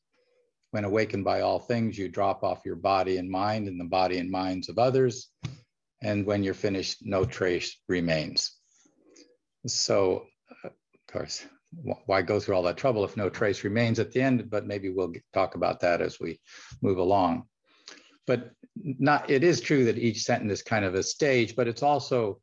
When 0.71 0.85
awakened 0.85 1.23
by 1.23 1.41
all 1.41 1.59
things, 1.59 1.97
you 1.97 2.09
drop 2.09 2.43
off 2.43 2.65
your 2.65 2.77
body 2.77 3.17
and 3.17 3.29
mind 3.29 3.67
and 3.67 3.79
the 3.79 3.85
body 3.85 4.17
and 4.17 4.31
minds 4.31 4.69
of 4.69 4.79
others. 4.79 5.29
And 6.01 6.25
when 6.25 6.43
you're 6.43 6.53
finished, 6.53 6.99
no 7.01 7.25
trace 7.25 7.77
remains. 7.87 8.57
So, 9.67 10.25
uh, 10.63 10.69
of 10.69 11.13
course, 11.13 11.45
why 12.05 12.21
go 12.21 12.39
through 12.39 12.55
all 12.55 12.63
that 12.63 12.77
trouble 12.77 13.05
if 13.05 13.17
no 13.17 13.29
trace 13.29 13.63
remains 13.63 13.99
at 13.99 14.11
the 14.11 14.21
end? 14.21 14.49
But 14.49 14.67
maybe 14.67 14.89
we'll 14.89 15.13
talk 15.33 15.55
about 15.55 15.79
that 15.81 16.01
as 16.01 16.19
we 16.19 16.39
move 16.81 16.97
along. 16.97 17.43
But 18.27 18.51
not, 18.75 19.29
it 19.29 19.43
is 19.43 19.61
true 19.61 19.85
that 19.85 19.97
each 19.97 20.23
sentence 20.23 20.51
is 20.51 20.63
kind 20.63 20.85
of 20.85 20.95
a 20.95 21.03
stage, 21.03 21.55
but 21.55 21.67
it's 21.67 21.83
also, 21.83 22.39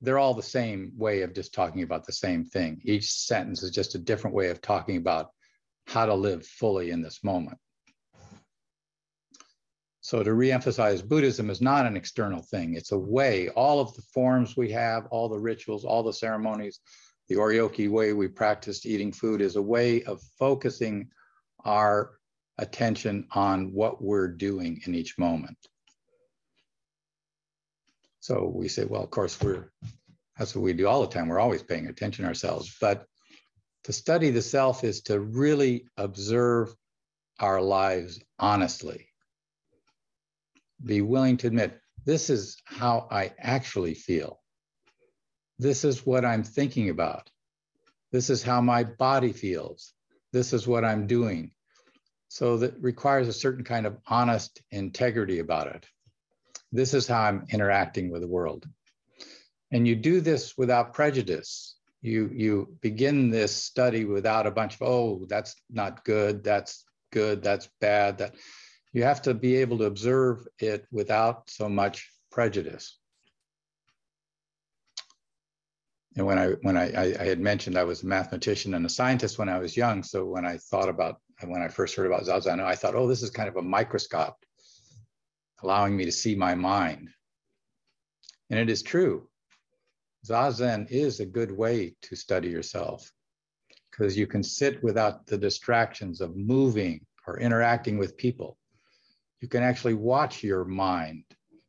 they're 0.00 0.18
all 0.18 0.34
the 0.34 0.42
same 0.42 0.92
way 0.96 1.22
of 1.22 1.34
just 1.34 1.54
talking 1.54 1.82
about 1.82 2.06
the 2.06 2.12
same 2.12 2.44
thing. 2.44 2.80
Each 2.84 3.10
sentence 3.10 3.62
is 3.62 3.70
just 3.70 3.94
a 3.94 3.98
different 3.98 4.36
way 4.36 4.48
of 4.50 4.60
talking 4.60 4.96
about 4.96 5.30
how 5.86 6.06
to 6.06 6.14
live 6.14 6.46
fully 6.46 6.90
in 6.90 7.02
this 7.02 7.24
moment. 7.24 7.58
So 10.00 10.22
to 10.22 10.30
reemphasize, 10.30 11.06
Buddhism 11.06 11.48
is 11.48 11.62
not 11.62 11.86
an 11.86 11.96
external 11.96 12.42
thing. 12.42 12.74
It's 12.74 12.92
a 12.92 12.98
way, 12.98 13.48
all 13.48 13.80
of 13.80 13.94
the 13.94 14.02
forms 14.12 14.54
we 14.54 14.70
have, 14.72 15.06
all 15.06 15.30
the 15.30 15.38
rituals, 15.38 15.86
all 15.86 16.02
the 16.02 16.12
ceremonies, 16.12 16.80
the 17.28 17.36
Oryoki 17.36 17.88
way 17.88 18.12
we 18.12 18.28
practiced 18.28 18.86
eating 18.86 19.12
food 19.12 19.40
is 19.40 19.56
a 19.56 19.62
way 19.62 20.02
of 20.04 20.22
focusing 20.38 21.08
our 21.64 22.18
attention 22.58 23.26
on 23.32 23.72
what 23.72 24.02
we're 24.02 24.28
doing 24.28 24.80
in 24.86 24.94
each 24.94 25.18
moment. 25.18 25.58
So 28.20 28.50
we 28.54 28.68
say, 28.68 28.84
well, 28.84 29.02
of 29.02 29.10
course, 29.10 29.40
we're 29.40 29.70
that's 30.38 30.54
what 30.54 30.62
we 30.62 30.72
do 30.72 30.88
all 30.88 31.00
the 31.00 31.06
time. 31.06 31.28
We're 31.28 31.38
always 31.38 31.62
paying 31.62 31.86
attention 31.86 32.24
ourselves. 32.24 32.76
But 32.80 33.06
To 33.84 33.92
study 33.92 34.30
the 34.30 34.42
self 34.42 34.82
is 34.82 35.02
to 35.02 35.20
really 35.20 35.86
observe 35.96 36.74
our 37.38 37.60
lives 37.60 38.20
honestly. 38.38 39.08
Be 40.82 41.02
willing 41.02 41.36
to 41.38 41.48
admit, 41.48 41.78
this 42.04 42.30
is 42.30 42.56
how 42.64 43.08
I 43.10 43.32
actually 43.38 43.94
feel. 43.94 44.40
This 45.58 45.84
is 45.84 46.04
what 46.04 46.24
I'm 46.24 46.42
thinking 46.42 46.90
about. 46.90 47.30
This 48.12 48.30
is 48.30 48.42
how 48.42 48.60
my 48.60 48.84
body 48.84 49.32
feels. 49.32 49.92
This 50.32 50.52
is 50.52 50.66
what 50.66 50.84
I'm 50.84 51.06
doing. 51.06 51.52
So 52.28 52.58
that 52.58 52.80
requires 52.80 53.28
a 53.28 53.32
certain 53.32 53.64
kind 53.64 53.86
of 53.86 53.98
honest 54.06 54.60
integrity 54.70 55.38
about 55.38 55.68
it. 55.68 55.86
This 56.72 56.94
is 56.94 57.06
how 57.06 57.22
I'm 57.22 57.46
interacting 57.50 58.10
with 58.10 58.22
the 58.22 58.28
world. 58.28 58.66
And 59.70 59.86
you 59.86 59.94
do 59.94 60.20
this 60.20 60.58
without 60.58 60.92
prejudice. 60.92 61.76
You, 62.02 62.30
you 62.32 62.76
begin 62.80 63.30
this 63.30 63.54
study 63.54 64.04
without 64.04 64.46
a 64.46 64.50
bunch 64.50 64.74
of, 64.74 64.82
oh, 64.82 65.26
that's 65.28 65.54
not 65.70 66.04
good, 66.04 66.42
that's 66.42 66.84
good, 67.12 67.42
that's 67.42 67.68
bad. 67.80 68.18
That 68.18 68.34
you 68.92 69.04
have 69.04 69.22
to 69.22 69.34
be 69.34 69.56
able 69.56 69.78
to 69.78 69.84
observe 69.84 70.46
it 70.58 70.86
without 70.90 71.48
so 71.50 71.68
much 71.68 72.10
prejudice. 72.30 72.98
And 76.16 76.26
when 76.26 76.38
I 76.38 76.48
when 76.62 76.76
I, 76.76 77.16
I, 77.20 77.24
had 77.24 77.40
mentioned 77.40 77.76
I 77.76 77.82
was 77.84 78.02
a 78.02 78.06
mathematician 78.06 78.74
and 78.74 78.86
a 78.86 78.88
scientist 78.88 79.38
when 79.38 79.48
I 79.48 79.58
was 79.58 79.76
young, 79.76 80.02
so 80.04 80.24
when 80.24 80.46
I 80.46 80.58
thought 80.58 80.88
about 80.88 81.20
when 81.42 81.62
I 81.62 81.68
first 81.68 81.96
heard 81.96 82.06
about 82.06 82.24
Zazen, 82.24 82.60
I 82.60 82.76
thought, 82.76 82.94
oh, 82.94 83.08
this 83.08 83.22
is 83.22 83.30
kind 83.30 83.48
of 83.48 83.56
a 83.56 83.62
microscope 83.62 84.36
allowing 85.62 85.96
me 85.96 86.04
to 86.04 86.12
see 86.12 86.36
my 86.36 86.54
mind. 86.54 87.10
And 88.50 88.60
it 88.60 88.70
is 88.70 88.82
true. 88.82 89.28
Zazen 90.26 90.90
is 90.90 91.20
a 91.20 91.26
good 91.26 91.50
way 91.50 91.96
to 92.02 92.16
study 92.16 92.48
yourself 92.48 93.10
because 93.90 94.16
you 94.16 94.26
can 94.26 94.42
sit 94.42 94.82
without 94.82 95.26
the 95.26 95.38
distractions 95.38 96.20
of 96.20 96.36
moving 96.36 97.04
or 97.26 97.40
interacting 97.40 97.98
with 97.98 98.16
people. 98.16 98.56
You 99.40 99.48
can 99.48 99.62
actually 99.62 99.94
watch 99.94 100.42
your 100.42 100.64
mind, 100.64 101.24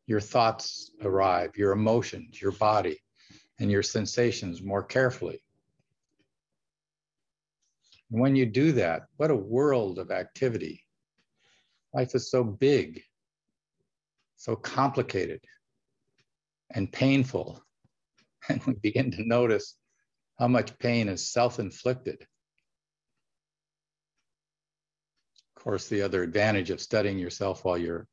your 0.08 0.22
thoughts 0.22 0.92
arrive, 1.02 1.58
your 1.58 1.72
emotions, 1.72 2.42
your 2.42 2.52
body, 2.54 3.00
and 3.60 3.72
your 3.72 3.84
sensations 3.84 4.62
more 4.62 4.84
carefully. 4.84 5.42
And 8.12 8.22
when 8.22 8.36
you 8.36 8.46
do 8.46 8.72
that, 8.74 9.04
what 9.18 9.32
a 9.32 9.36
world 9.36 10.00
of 10.00 10.12
activity. 10.12 10.84
Life 11.94 12.16
is 12.16 12.30
so 12.30 12.44
big 12.44 13.02
so 14.46 14.56
complicated 14.56 15.42
and 16.72 16.92
painful. 16.92 17.62
And 18.48 18.64
we 18.66 18.74
begin 18.74 19.10
to 19.10 19.28
notice 19.28 19.76
how 20.38 20.48
much 20.48 20.78
pain 20.78 21.10
is 21.10 21.32
self 21.32 21.58
inflicted. 21.58 22.22
Of 25.58 25.64
course, 25.64 25.88
the 25.88 26.04
other 26.04 26.22
advantage 26.22 26.70
of 26.70 26.80
studying 26.80 27.18
yourself 27.18 27.66
while 27.66 27.76
you're 27.76 28.08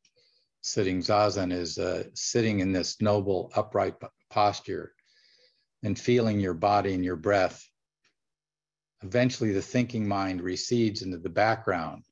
sitting 0.62 1.00
zazen 1.00 1.52
is 1.52 1.76
uh, 1.76 2.04
sitting 2.14 2.61
in 2.61 2.72
this 2.72 2.99
noble, 3.02 3.52
upright 3.54 3.96
posture 4.30 4.94
and 5.82 5.98
feeling 5.98 6.40
your 6.40 6.54
body 6.54 6.94
and 6.94 7.04
your 7.04 7.16
breath. 7.16 7.68
Eventually, 9.02 9.52
the 9.52 9.62
thinking 9.62 10.06
mind 10.06 10.40
recedes 10.40 11.02
into 11.02 11.18
the 11.18 11.28
background 11.28 12.04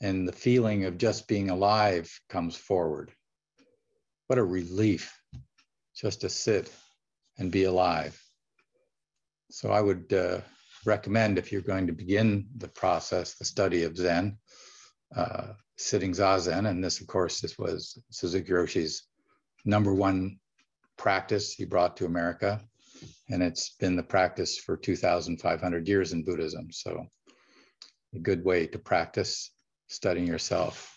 and 0.00 0.28
the 0.28 0.32
feeling 0.32 0.84
of 0.84 0.98
just 0.98 1.26
being 1.26 1.50
alive 1.50 2.20
comes 2.28 2.56
forward. 2.56 3.10
What 4.26 4.38
a 4.38 4.44
relief 4.44 5.18
just 5.94 6.20
to 6.20 6.28
sit 6.28 6.70
and 7.38 7.50
be 7.50 7.64
alive. 7.64 8.20
So 9.50 9.70
I 9.70 9.80
would 9.80 10.12
uh, 10.12 10.40
recommend 10.84 11.38
if 11.38 11.52
you're 11.52 11.62
going 11.62 11.86
to 11.86 11.92
begin 11.92 12.48
the 12.56 12.68
process, 12.68 13.34
the 13.34 13.44
study 13.44 13.84
of 13.84 13.96
Zen, 13.96 14.36
uh, 15.14 15.52
sitting 15.76 16.12
Zazen, 16.12 16.68
and 16.68 16.82
this, 16.82 17.00
of 17.00 17.06
course, 17.06 17.40
this 17.40 17.58
was 17.58 17.98
Suzuki 18.10 18.52
Roshi's 18.52 19.04
number 19.64 19.94
one 19.94 20.38
practice 20.96 21.52
he 21.52 21.64
brought 21.64 21.96
to 21.96 22.06
America, 22.06 22.60
and 23.30 23.42
it's 23.42 23.70
been 23.70 23.96
the 23.96 24.02
practice 24.02 24.58
for 24.58 24.76
2,500 24.76 25.88
years 25.88 26.12
in 26.12 26.24
Buddhism. 26.24 26.72
So 26.72 27.06
a 28.14 28.18
good 28.18 28.44
way 28.44 28.66
to 28.68 28.78
practice 28.78 29.50
studying 29.88 30.26
yourself. 30.26 30.95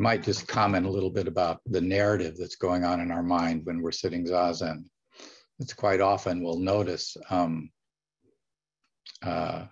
Might 0.00 0.22
just 0.22 0.48
comment 0.48 0.86
a 0.86 0.90
little 0.90 1.10
bit 1.10 1.28
about 1.28 1.60
the 1.66 1.80
narrative 1.80 2.36
that's 2.38 2.56
going 2.56 2.84
on 2.84 3.00
in 3.00 3.10
our 3.10 3.22
mind 3.22 3.64
when 3.64 3.80
we're 3.80 3.92
sitting 3.92 4.24
zazen. 4.26 4.84
It's 5.58 5.74
quite 5.74 6.00
often 6.00 6.42
we'll 6.42 6.58
notice 6.58 7.16
um, 7.30 7.70
uh, 9.22 9.66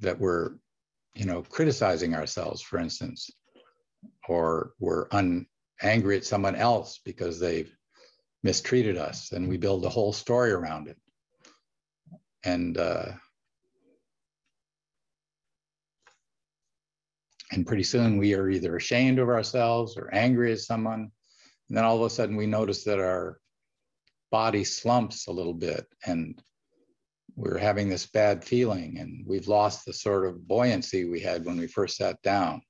that 0.00 0.18
we're 0.18 0.56
you 1.14 1.26
know, 1.26 1.42
criticizing 1.42 2.14
ourselves, 2.14 2.62
for 2.62 2.78
instance, 2.78 3.30
or 4.28 4.72
we're 4.78 5.06
un- 5.10 5.46
angry 5.82 6.16
at 6.16 6.24
someone 6.24 6.54
else 6.54 7.00
because 7.04 7.38
they've 7.38 7.74
mistreated 8.42 8.96
us, 8.96 9.32
and 9.32 9.48
we 9.48 9.56
build 9.56 9.84
a 9.84 9.90
whole 9.90 10.12
story 10.12 10.52
around 10.52 10.88
it. 10.88 10.96
And 12.44 12.78
uh, 12.78 13.12
and 17.52 17.66
pretty 17.66 17.82
soon 17.82 18.16
we 18.16 18.34
are 18.34 18.48
either 18.48 18.76
ashamed 18.76 19.18
of 19.18 19.28
ourselves 19.28 19.96
or 19.96 20.12
angry 20.12 20.52
at 20.52 20.60
someone, 20.60 21.10
and 21.68 21.76
then 21.76 21.84
all 21.84 21.96
of 21.96 22.02
a 22.02 22.10
sudden 22.10 22.34
we 22.34 22.46
notice 22.46 22.82
that 22.84 22.98
our 22.98 23.38
body 24.30 24.64
slumps 24.64 25.26
a 25.26 25.32
little 25.32 25.52
bit 25.52 25.86
and 26.06 26.42
we're 27.36 27.58
having 27.58 27.88
this 27.88 28.06
bad 28.06 28.42
feeling 28.42 28.98
and 28.98 29.24
we've 29.26 29.48
lost 29.48 29.84
the 29.84 29.92
sort 29.92 30.26
of 30.26 30.46
buoyancy 30.48 31.04
we 31.04 31.20
had 31.20 31.44
when 31.44 31.58
we 31.58 31.66
first 31.66 31.96
sat 31.96 32.20
down. 32.22 32.62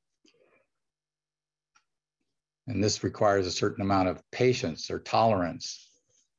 And 2.67 2.83
this 2.83 3.03
requires 3.03 3.47
a 3.47 3.53
certain 3.53 3.83
amount 3.83 4.09
of 4.09 4.23
patience 4.31 4.91
or 4.91 5.01
tolerance, 5.01 5.91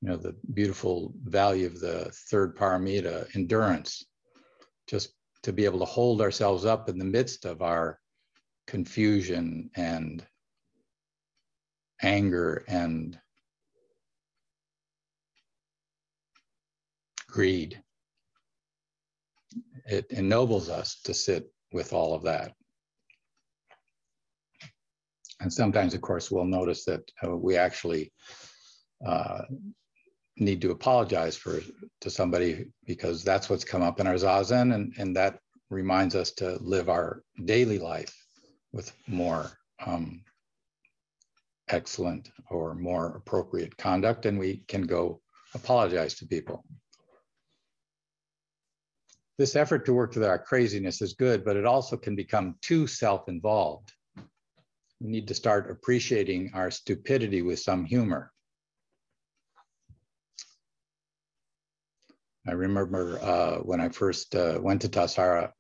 you 0.02 0.10
know, 0.10 0.18
the 0.18 0.36
beautiful 0.54 1.14
value 1.24 1.68
of 1.68 1.80
the 1.80 2.12
third 2.30 2.56
paramita, 2.56 3.34
endurance, 3.36 4.06
just 4.88 5.14
to 5.44 5.54
be 5.54 5.66
able 5.66 5.80
to 5.80 5.86
hold 5.86 6.22
ourselves 6.22 6.66
up 6.66 6.90
in 6.90 6.98
the 6.98 7.06
midst 7.06 7.46
of 7.46 7.62
our 7.62 8.00
confusion 8.68 9.70
and 9.76 10.26
anger 12.02 12.64
and 12.68 13.20
greed 17.28 17.82
it 19.86 20.06
ennobles 20.12 20.70
us 20.70 21.02
to 21.04 21.14
sit 21.14 21.52
with 21.72 21.94
all 21.94 22.14
of 22.14 22.24
that. 22.24 22.54
And 25.40 25.52
sometimes, 25.52 25.94
of 25.94 26.02
course, 26.02 26.32
we'll 26.32 26.46
notice 26.46 26.86
that 26.86 27.02
uh, 27.24 27.36
we 27.36 27.58
actually 27.58 28.14
uh, 29.06 29.42
need 30.38 30.62
to 30.62 30.72
apologize 30.72 31.36
for 31.36 31.60
to 32.02 32.10
somebody 32.10 32.68
because 32.86 33.24
that's 33.24 33.50
what's 33.50 33.66
come 33.66 33.82
up 33.82 34.00
in 34.00 34.08
our 34.08 34.16
zazen, 34.16 34.74
and, 34.74 34.94
and 34.98 35.16
that 35.16 35.40
reminds 35.70 36.16
us 36.16 36.32
to 36.32 36.58
live 36.62 36.88
our 36.88 37.24
daily 37.44 37.80
life 37.80 38.23
with 38.74 38.92
more 39.08 39.52
um, 39.86 40.24
excellent 41.70 42.30
or 42.50 42.76
more 42.76 43.16
appropriate 43.16 43.78
conduct, 43.78 44.26
and 44.26 44.38
we 44.38 44.64
can 44.68 44.82
go 44.82 45.22
apologize 45.54 46.16
to 46.16 46.26
people 46.26 46.66
this 49.38 49.56
effort 49.56 49.86
to 49.86 49.94
work 49.94 50.14
with 50.14 50.24
our 50.24 50.38
craziness 50.38 51.02
is 51.02 51.14
good, 51.14 51.44
but 51.44 51.58
it 51.58 51.66
also 51.66 51.98
can 51.98 52.16
become 52.16 52.56
too 52.62 52.86
self 52.86 53.28
involved. 53.28 53.92
We 55.00 55.10
need 55.10 55.28
to 55.28 55.34
start 55.34 55.72
appreciating 55.72 56.52
our 56.54 56.70
stupidity 56.70 57.42
with 57.42 57.60
some 57.60 57.84
humor. 57.84 58.32
I 62.48 62.52
remember 62.52 63.20
uh, 63.22 63.58
when 63.60 63.82
I 63.82 63.90
first 63.90 64.36
uh, 64.36 64.60
went 64.62 64.82
to 64.82 64.90
Tassajara, 64.90 65.52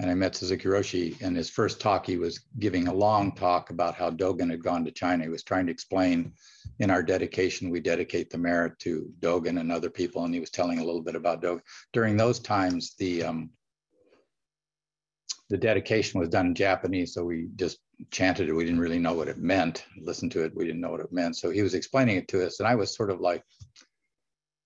and 0.00 0.10
I 0.10 0.14
met 0.14 0.36
Suzuki 0.36 0.68
Roshi. 0.68 1.20
In 1.20 1.34
his 1.34 1.50
first 1.50 1.80
talk, 1.80 2.06
he 2.06 2.16
was 2.16 2.40
giving 2.58 2.86
a 2.86 2.94
long 2.94 3.32
talk 3.32 3.70
about 3.70 3.96
how 3.96 4.10
Dogen 4.10 4.50
had 4.50 4.62
gone 4.62 4.84
to 4.84 4.92
China. 4.92 5.24
He 5.24 5.30
was 5.30 5.42
trying 5.42 5.66
to 5.66 5.72
explain 5.72 6.32
in 6.78 6.90
our 6.90 7.02
dedication, 7.02 7.70
we 7.70 7.80
dedicate 7.80 8.30
the 8.30 8.38
merit 8.38 8.78
to 8.80 9.10
Dogen 9.18 9.58
and 9.58 9.72
other 9.72 9.90
people. 9.90 10.24
And 10.24 10.32
he 10.32 10.38
was 10.38 10.50
telling 10.50 10.78
a 10.78 10.84
little 10.84 11.02
bit 11.02 11.16
about 11.16 11.42
Dogen. 11.42 11.62
During 11.92 12.16
those 12.16 12.38
times, 12.38 12.94
the 12.98 13.24
um, 13.24 13.50
the 15.50 15.56
dedication 15.56 16.20
was 16.20 16.28
done 16.28 16.46
in 16.46 16.54
Japanese, 16.54 17.14
so 17.14 17.24
we 17.24 17.48
just 17.56 17.78
chanted 18.10 18.48
it. 18.48 18.52
We 18.52 18.64
didn't 18.64 18.80
really 18.80 18.98
know 18.98 19.14
what 19.14 19.28
it 19.28 19.38
meant. 19.38 19.84
Listened 19.98 20.30
to 20.32 20.44
it, 20.44 20.54
we 20.54 20.66
didn't 20.66 20.82
know 20.82 20.90
what 20.90 21.00
it 21.00 21.10
meant. 21.10 21.36
So 21.36 21.50
he 21.50 21.62
was 21.62 21.74
explaining 21.74 22.18
it 22.18 22.28
to 22.28 22.46
us, 22.46 22.60
and 22.60 22.68
I 22.68 22.74
was 22.74 22.94
sort 22.94 23.10
of 23.10 23.20
like, 23.20 23.42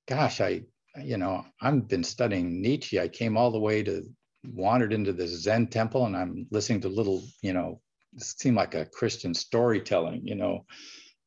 "Gosh, 0.09 0.41
I 0.41 0.65
you 1.03 1.17
know, 1.17 1.47
I've 1.61 1.89
been 1.89 2.05
studying 2.05 2.61
Nietzsche. 2.61 3.01
I 3.01 3.09
came 3.09 3.39
all 3.39 3.51
the 3.51 3.59
way 3.59 3.83
to 3.83 4.05
wandered 4.45 4.93
into 4.93 5.13
this 5.13 5.31
Zen 5.43 5.69
temple 5.69 6.07
and 6.07 6.17
I'm 6.17 6.47
listening 6.51 6.81
to 6.83 6.89
little, 6.89 7.23
you 7.43 7.53
know, 7.53 7.81
seemed 8.19 8.57
like 8.57 8.75
a 8.75 8.87
Christian 8.87 9.35
storytelling, 9.35 10.27
you 10.27 10.35
know. 10.35 10.67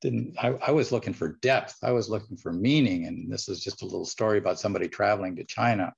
Didn't 0.02 0.36
I, 0.38 0.50
I 0.68 0.72
was 0.72 0.92
looking 0.92 1.14
for 1.14 1.38
depth, 1.42 1.78
I 1.82 1.92
was 1.92 2.10
looking 2.10 2.38
for 2.38 2.52
meaning. 2.52 3.06
And 3.06 3.32
this 3.32 3.48
is 3.50 3.62
just 3.62 3.82
a 3.82 3.86
little 3.86 4.06
story 4.06 4.38
about 4.38 4.60
somebody 4.60 4.88
traveling 4.88 5.36
to 5.38 5.46
China. 5.46 5.94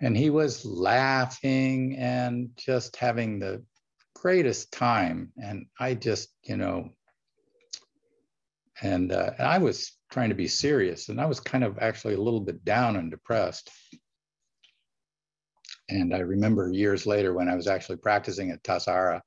And 0.00 0.16
he 0.16 0.30
was 0.30 0.64
laughing 0.64 1.96
and 1.96 2.50
just 2.56 2.96
having 2.96 3.38
the 3.38 3.64
greatest 4.14 4.72
time. 4.72 5.32
And 5.42 5.66
I 5.80 5.94
just, 5.94 6.28
you 6.44 6.56
know, 6.56 6.90
and, 8.80 9.12
uh, 9.12 9.30
and 9.38 9.46
I 9.46 9.58
was 9.58 9.92
trying 10.10 10.28
to 10.28 10.34
be 10.34 10.48
serious 10.48 11.08
and 11.08 11.20
I 11.20 11.26
was 11.26 11.40
kind 11.40 11.64
of 11.64 11.78
actually 11.78 12.14
a 12.14 12.20
little 12.20 12.40
bit 12.40 12.64
down 12.64 12.96
and 12.96 13.10
depressed. 13.10 13.70
And 15.88 16.14
I 16.14 16.20
remember 16.20 16.70
years 16.72 17.06
later 17.06 17.34
when 17.34 17.48
I 17.48 17.56
was 17.56 17.66
actually 17.66 17.96
practicing 17.96 18.50
at 18.50 18.62
Tassajara 18.62 19.20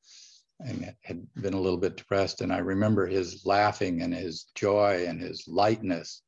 and 0.59 0.93
had 1.03 1.25
been 1.35 1.53
a 1.53 1.59
little 1.59 1.77
bit 1.77 1.97
depressed. 1.97 2.41
And 2.41 2.51
I 2.53 2.59
remember 2.59 3.05
his 3.05 3.45
laughing 3.45 4.01
and 4.01 4.13
his 4.13 4.45
joy 4.55 5.05
and 5.07 5.21
his 5.21 5.45
lightness. 5.47 6.21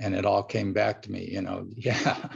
And 0.00 0.14
it 0.14 0.24
all 0.24 0.42
came 0.42 0.72
back 0.72 1.02
to 1.02 1.12
me, 1.12 1.28
you 1.30 1.42
know, 1.42 1.66
yeah. 1.76 2.28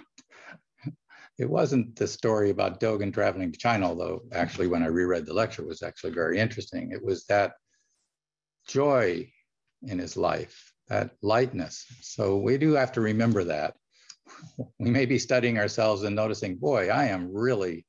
it 1.38 1.48
wasn't 1.48 1.96
the 1.96 2.06
story 2.06 2.50
about 2.50 2.80
Dogen 2.80 3.12
traveling 3.12 3.52
to 3.52 3.58
China, 3.58 3.87
although 3.87 4.22
actually 4.32 4.66
when 4.66 4.82
I 4.82 4.87
reread 4.87 5.26
the 5.26 5.34
lecture 5.34 5.62
it 5.62 5.68
was 5.68 5.82
actually 5.82 6.12
very 6.12 6.38
interesting. 6.38 6.90
It 6.92 7.02
was 7.02 7.24
that 7.26 7.52
joy 8.66 9.30
in 9.82 9.98
his 9.98 10.16
life, 10.16 10.72
that 10.88 11.12
lightness. 11.22 11.87
So 12.00 12.37
we 12.37 12.58
do 12.58 12.72
have 12.72 12.92
to 12.92 13.00
remember 13.00 13.44
that 13.44 13.74
we 14.78 14.90
may 14.90 15.06
be 15.06 15.18
studying 15.18 15.58
ourselves 15.58 16.02
and 16.02 16.14
noticing, 16.14 16.56
boy, 16.56 16.88
I 16.88 17.06
am 17.06 17.32
really 17.32 17.87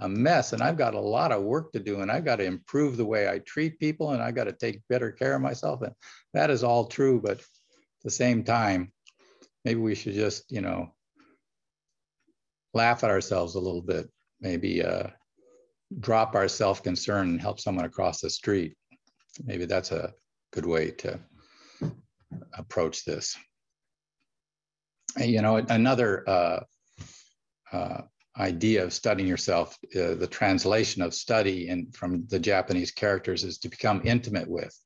a 0.00 0.08
mess 0.08 0.52
and 0.52 0.62
I've 0.62 0.78
got 0.78 0.94
a 0.94 1.00
lot 1.00 1.32
of 1.32 1.42
work 1.42 1.72
to 1.72 1.80
do 1.80 2.00
and 2.00 2.10
I've 2.10 2.24
got 2.24 2.36
to 2.36 2.44
improve 2.44 2.96
the 2.96 3.04
way 3.04 3.28
I 3.28 3.40
treat 3.40 3.78
people 3.78 4.12
and 4.12 4.22
I've 4.22 4.34
got 4.34 4.44
to 4.44 4.52
take 4.52 4.80
better 4.88 5.10
care 5.10 5.34
of 5.34 5.42
myself. 5.42 5.82
And 5.82 5.92
that 6.34 6.50
is 6.50 6.62
all 6.62 6.86
true. 6.86 7.20
But 7.20 7.38
at 7.40 7.46
the 8.04 8.10
same 8.10 8.44
time, 8.44 8.92
maybe 9.64 9.80
we 9.80 9.94
should 9.94 10.14
just, 10.14 10.50
you 10.50 10.60
know, 10.60 10.94
laugh 12.74 13.02
at 13.02 13.10
ourselves 13.10 13.54
a 13.54 13.60
little 13.60 13.82
bit, 13.82 14.08
maybe 14.40 14.84
uh, 14.84 15.08
drop 15.98 16.34
our 16.34 16.48
self 16.48 16.82
concern 16.82 17.28
and 17.30 17.40
help 17.40 17.58
someone 17.58 17.84
across 17.84 18.20
the 18.20 18.30
street. 18.30 18.76
Maybe 19.44 19.64
that's 19.64 19.90
a 19.90 20.12
good 20.52 20.66
way 20.66 20.90
to 20.92 21.18
approach 22.54 23.04
this 23.04 23.36
you 25.16 25.42
know, 25.42 25.56
another 25.56 26.28
uh, 26.28 26.60
uh, 27.72 28.00
idea 28.38 28.84
of 28.84 28.92
studying 28.92 29.28
yourself, 29.28 29.76
uh, 29.96 30.14
the 30.14 30.28
translation 30.30 31.02
of 31.02 31.14
study 31.14 31.68
in, 31.68 31.90
from 31.92 32.26
the 32.28 32.38
Japanese 32.38 32.90
characters 32.90 33.44
is 33.44 33.58
to 33.58 33.68
become 33.68 34.00
intimate 34.04 34.48
with. 34.48 34.76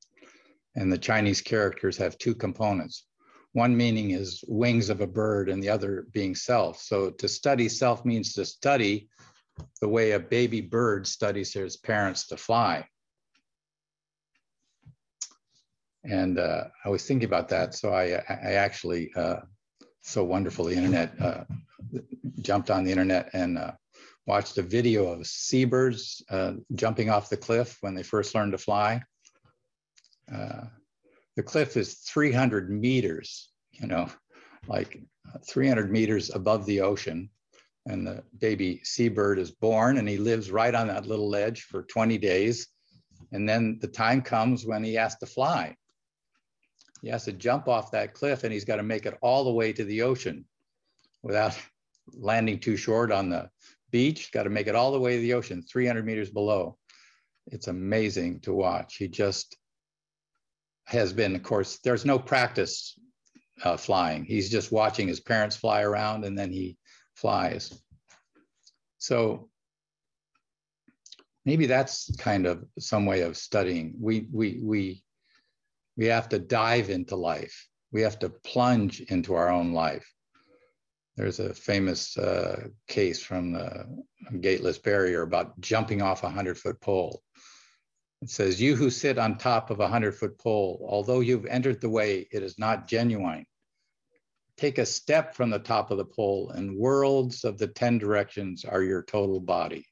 And 0.75 0.91
the 0.91 0.97
Chinese 0.97 1.41
characters 1.41 1.97
have 1.97 2.17
two 2.17 2.33
components. 2.33 3.05
One 3.51 3.77
meaning 3.77 4.11
is 4.11 4.43
wings 4.47 4.89
of 4.89 5.01
a 5.01 5.07
bird, 5.07 5.49
and 5.49 5.61
the 5.61 5.69
other 5.69 6.07
being 6.11 6.33
self. 6.33 6.81
So 6.81 7.11
to 7.11 7.27
study 7.27 7.69
self 7.69 8.03
means 8.03 8.33
to 8.33 8.45
study 8.45 9.09
the 9.81 9.87
way 9.87 10.11
a 10.11 10.19
baby 10.19 10.61
bird 10.61 11.05
studies 11.05 11.53
his 11.53 11.77
parents 11.77 12.25
to 12.27 12.37
fly. 12.37 12.87
And 16.03 16.39
uh, 16.39 16.65
I 16.83 16.89
was 16.89 17.05
thinking 17.05 17.27
about 17.27 17.49
that, 17.49 17.75
so 17.75 17.93
I, 17.93 18.23
I 18.27 18.53
actually 18.53 19.11
uh, 19.15 19.41
so 20.03 20.23
wonderful. 20.23 20.65
The 20.65 20.75
internet 20.75 21.13
uh, 21.19 21.43
jumped 22.41 22.69
on 22.69 22.83
the 22.83 22.91
internet 22.91 23.29
and 23.33 23.57
uh, 23.57 23.71
watched 24.25 24.57
a 24.57 24.61
video 24.61 25.07
of 25.07 25.25
seabirds 25.25 26.23
uh, 26.29 26.53
jumping 26.75 27.09
off 27.09 27.29
the 27.29 27.37
cliff 27.37 27.77
when 27.81 27.95
they 27.95 28.03
first 28.03 28.35
learned 28.35 28.51
to 28.51 28.57
fly. 28.57 29.01
Uh, 30.33 30.65
the 31.35 31.43
cliff 31.43 31.77
is 31.77 31.95
300 31.95 32.69
meters, 32.69 33.49
you 33.71 33.87
know, 33.87 34.09
like 34.67 35.01
300 35.47 35.91
meters 35.91 36.29
above 36.33 36.65
the 36.65 36.81
ocean. 36.81 37.29
And 37.85 38.05
the 38.07 38.23
baby 38.39 38.81
seabird 38.83 39.39
is 39.39 39.51
born 39.51 39.97
and 39.97 40.07
he 40.07 40.17
lives 40.17 40.51
right 40.51 40.73
on 40.73 40.87
that 40.87 41.07
little 41.07 41.29
ledge 41.29 41.63
for 41.63 41.83
20 41.83 42.17
days. 42.17 42.67
And 43.31 43.47
then 43.47 43.79
the 43.81 43.87
time 43.87 44.21
comes 44.21 44.65
when 44.65 44.83
he 44.83 44.93
has 44.93 45.17
to 45.17 45.25
fly 45.25 45.75
he 47.03 47.09
has 47.09 47.25
to 47.25 47.33
jump 47.33 47.67
off 47.67 47.91
that 47.91 48.13
cliff 48.13 48.45
and 48.45 48.53
he's 48.53 48.63
got 48.63 48.77
to 48.77 48.83
make 48.83 49.05
it 49.05 49.17
all 49.21 49.43
the 49.43 49.51
way 49.51 49.73
to 49.73 49.83
the 49.83 50.01
ocean 50.03 50.45
without 51.21 51.55
landing 52.13 52.59
too 52.59 52.77
short 52.77 53.11
on 53.11 53.29
the 53.29 53.49
beach. 53.91 54.31
Got 54.31 54.43
to 54.43 54.49
make 54.49 54.67
it 54.67 54.75
all 54.75 54.93
the 54.93 54.99
way 54.99 55.17
to 55.17 55.21
the 55.21 55.33
ocean, 55.33 55.61
300 55.61 56.05
meters 56.05 56.29
below. 56.29 56.77
It's 57.47 57.67
amazing 57.67 58.39
to 58.41 58.53
watch. 58.53 58.95
He 58.95 59.09
just 59.09 59.57
has 60.85 61.11
been, 61.11 61.35
of 61.35 61.43
course, 61.43 61.79
there's 61.83 62.05
no 62.05 62.17
practice 62.17 62.97
uh, 63.65 63.75
flying. 63.75 64.23
He's 64.23 64.49
just 64.49 64.71
watching 64.71 65.09
his 65.09 65.19
parents 65.19 65.57
fly 65.57 65.81
around 65.81 66.23
and 66.23 66.39
then 66.39 66.53
he 66.53 66.77
flies. 67.15 67.77
So 68.99 69.49
maybe 71.43 71.65
that's 71.65 72.15
kind 72.15 72.45
of 72.45 72.63
some 72.79 73.05
way 73.05 73.21
of 73.21 73.35
studying. 73.35 73.93
We, 73.99 74.29
we, 74.31 74.61
we 74.63 75.02
we 75.97 76.05
have 76.07 76.29
to 76.29 76.39
dive 76.39 76.89
into 76.89 77.15
life. 77.15 77.67
We 77.91 78.01
have 78.01 78.19
to 78.19 78.29
plunge 78.29 79.01
into 79.01 79.35
our 79.35 79.49
own 79.49 79.73
life. 79.73 80.09
There's 81.15 81.39
a 81.39 81.53
famous 81.53 82.17
uh, 82.17 82.69
case 82.87 83.23
from 83.23 83.53
the 83.53 84.03
gateless 84.41 84.79
barrier 84.79 85.21
about 85.21 85.59
jumping 85.59 86.01
off 86.01 86.23
a 86.23 86.27
100 86.27 86.57
foot 86.57 86.81
pole. 86.81 87.21
It 88.23 88.31
says, 88.31 88.59
You 88.59 88.75
who 88.75 88.89
sit 88.89 89.19
on 89.19 89.37
top 89.37 89.69
of 89.69 89.79
a 89.79 89.83
100 89.83 90.15
foot 90.15 90.39
pole, 90.39 90.83
although 90.89 91.19
you've 91.19 91.45
entered 91.45 91.81
the 91.81 91.89
way, 91.89 92.27
it 92.31 92.41
is 92.41 92.57
not 92.57 92.87
genuine. 92.87 93.45
Take 94.57 94.79
a 94.79 94.85
step 94.85 95.35
from 95.35 95.51
the 95.51 95.59
top 95.59 95.91
of 95.91 95.97
the 95.97 96.05
pole, 96.05 96.49
and 96.49 96.77
worlds 96.77 97.43
of 97.43 97.59
the 97.59 97.67
10 97.67 97.99
directions 97.99 98.65
are 98.65 98.81
your 98.81 99.03
total 99.03 99.39
body. 99.39 99.85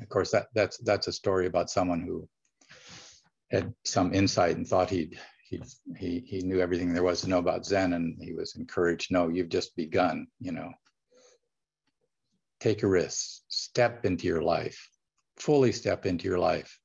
Of 0.00 0.08
course, 0.08 0.30
that, 0.32 0.48
that's, 0.54 0.78
that's 0.78 1.06
a 1.06 1.12
story 1.12 1.46
about 1.46 1.70
someone 1.70 2.00
who 2.00 2.28
had 3.54 3.74
some 3.84 4.12
insight 4.12 4.56
and 4.56 4.66
thought 4.66 4.90
he'd, 4.90 5.18
he 5.48 5.62
he, 5.96 6.20
he 6.26 6.40
knew 6.40 6.60
everything 6.60 6.92
there 6.92 7.02
was 7.02 7.20
to 7.20 7.28
know 7.28 7.38
about 7.38 7.64
Zen 7.64 7.92
and 7.92 8.18
he 8.20 8.32
was 8.32 8.56
encouraged, 8.56 9.12
no, 9.12 9.28
you've 9.28 9.48
just 9.48 9.76
begun, 9.76 10.26
you 10.40 10.52
know. 10.52 10.72
Take 12.60 12.82
a 12.82 12.88
risk, 12.88 13.42
step 13.48 14.04
into 14.04 14.26
your 14.26 14.42
life, 14.42 14.88
fully 15.36 15.72
step 15.72 16.06
into 16.06 16.26
your 16.26 16.38
life, 16.38 16.78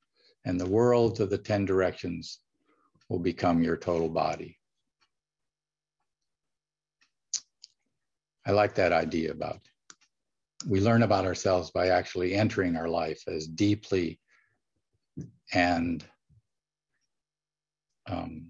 and 0.45 0.59
the 0.59 0.69
worlds 0.69 1.19
of 1.19 1.29
the 1.29 1.37
10 1.37 1.65
directions 1.65 2.39
will 3.07 3.19
become 3.19 3.63
your 3.63 3.77
total 3.77 4.09
body. 4.09 4.57
I 8.45 8.51
like 8.51 8.75
that 8.75 8.91
idea 8.93 9.31
about 9.31 9.59
we 10.67 10.81
learn 10.81 11.03
about 11.03 11.25
ourselves 11.25 11.71
by 11.71 11.87
actually 11.87 12.33
entering 12.33 12.75
our 12.75 12.89
life 12.89 13.23
as 13.27 13.47
deeply 13.47 14.19
and 15.53 16.05
um, 18.09 18.47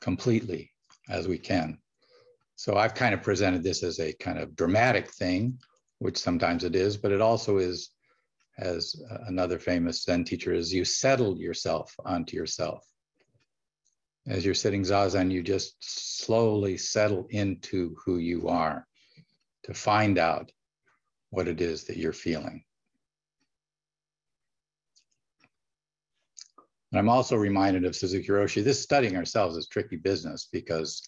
completely 0.00 0.72
as 1.08 1.28
we 1.28 1.38
can. 1.38 1.78
So 2.56 2.76
I've 2.76 2.94
kind 2.94 3.14
of 3.14 3.22
presented 3.22 3.62
this 3.62 3.82
as 3.82 4.00
a 4.00 4.12
kind 4.14 4.38
of 4.38 4.56
dramatic 4.56 5.10
thing, 5.10 5.58
which 5.98 6.18
sometimes 6.18 6.64
it 6.64 6.74
is, 6.74 6.96
but 6.96 7.12
it 7.12 7.20
also 7.20 7.58
is, 7.58 7.90
as 8.58 9.00
another 9.26 9.58
famous 9.58 10.02
Zen 10.02 10.24
teacher 10.24 10.52
is, 10.52 10.72
you 10.72 10.84
settle 10.84 11.38
yourself 11.38 11.94
onto 12.04 12.36
yourself. 12.36 12.84
As 14.26 14.44
you're 14.44 14.54
sitting 14.54 14.82
zazen, 14.82 15.30
you 15.30 15.42
just 15.42 15.76
slowly 15.80 16.76
settle 16.76 17.26
into 17.30 17.96
who 18.04 18.18
you 18.18 18.48
are 18.48 18.86
to 19.62 19.74
find 19.74 20.18
out 20.18 20.50
what 21.30 21.48
it 21.48 21.60
is 21.60 21.84
that 21.84 21.96
you're 21.96 22.12
feeling. 22.12 22.64
And 26.90 26.98
I'm 26.98 27.08
also 27.08 27.36
reminded 27.36 27.84
of 27.84 27.94
Suzuki 27.94 28.28
Roshi, 28.28 28.64
this 28.64 28.82
studying 28.82 29.16
ourselves 29.16 29.56
is 29.56 29.68
tricky 29.68 29.96
business 29.96 30.48
because 30.50 31.02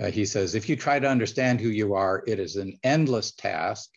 uh, 0.00 0.10
he 0.10 0.24
says, 0.24 0.54
if 0.54 0.68
you 0.68 0.76
try 0.76 0.98
to 0.98 1.08
understand 1.08 1.60
who 1.60 1.68
you 1.68 1.94
are, 1.94 2.22
it 2.26 2.38
is 2.38 2.56
an 2.56 2.78
endless 2.84 3.32
task 3.32 3.90